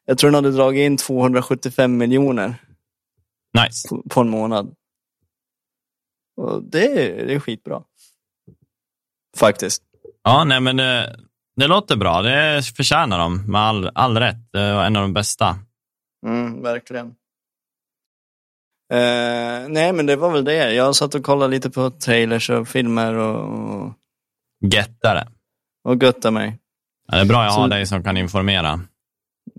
[0.04, 2.54] Jag tror den hade dragit in 275 miljoner
[3.64, 3.88] Nice.
[3.88, 4.74] på, på en månad.
[6.36, 7.82] Och det, är- det är skitbra.
[9.36, 9.82] Faktiskt.
[10.22, 11.04] Ja, nej men eh,
[11.56, 12.22] det låter bra.
[12.22, 14.52] Det förtjänar de med all, all rätt.
[14.52, 15.58] Det var en av de bästa.
[16.26, 17.06] Mm, verkligen.
[18.92, 20.72] Eh, nej, men det var väl det.
[20.72, 23.92] Jag satt och kollade lite på trailers och filmer och, och,
[24.72, 25.28] Gettare.
[25.86, 26.58] Och göttade mig.
[27.08, 28.80] Ja, det är bra jag har Så- dig som kan informera.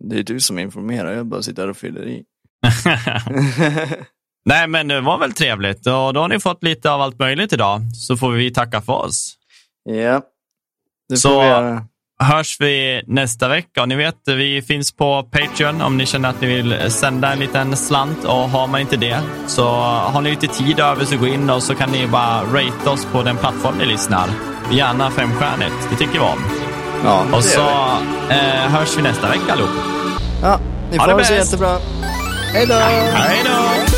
[0.09, 2.23] Det är du som informerar, jag bara sitter här och fyller i.
[4.45, 7.53] Nej, men det var väl trevligt och då har ni fått lite av allt möjligt
[7.53, 7.81] idag.
[7.95, 9.35] Så får vi tacka för oss.
[9.83, 10.21] ja,
[11.09, 11.83] det Så- får vi göra.
[12.19, 13.81] hörs vi nästa vecka.
[13.81, 17.39] Och ni vet, vi finns på Patreon om ni känner att ni vill sända en
[17.39, 18.23] liten slant.
[18.25, 21.63] Och har man inte det så har ni lite tid över så gå in och
[21.63, 24.29] så kan ni bara rate oss på den plattform ni lyssnar.
[24.71, 26.39] Gärna femstjärnigt, det tycker vi om.
[27.03, 27.59] Ja, det Och så
[28.29, 29.69] eh, hörs vi nästa vecka allihop.
[30.41, 30.59] Ja,
[30.91, 31.51] ni Ha får det ha det så bäst.
[31.51, 31.77] jättebra.
[32.53, 32.73] Hej då!
[32.73, 33.96] Hej då!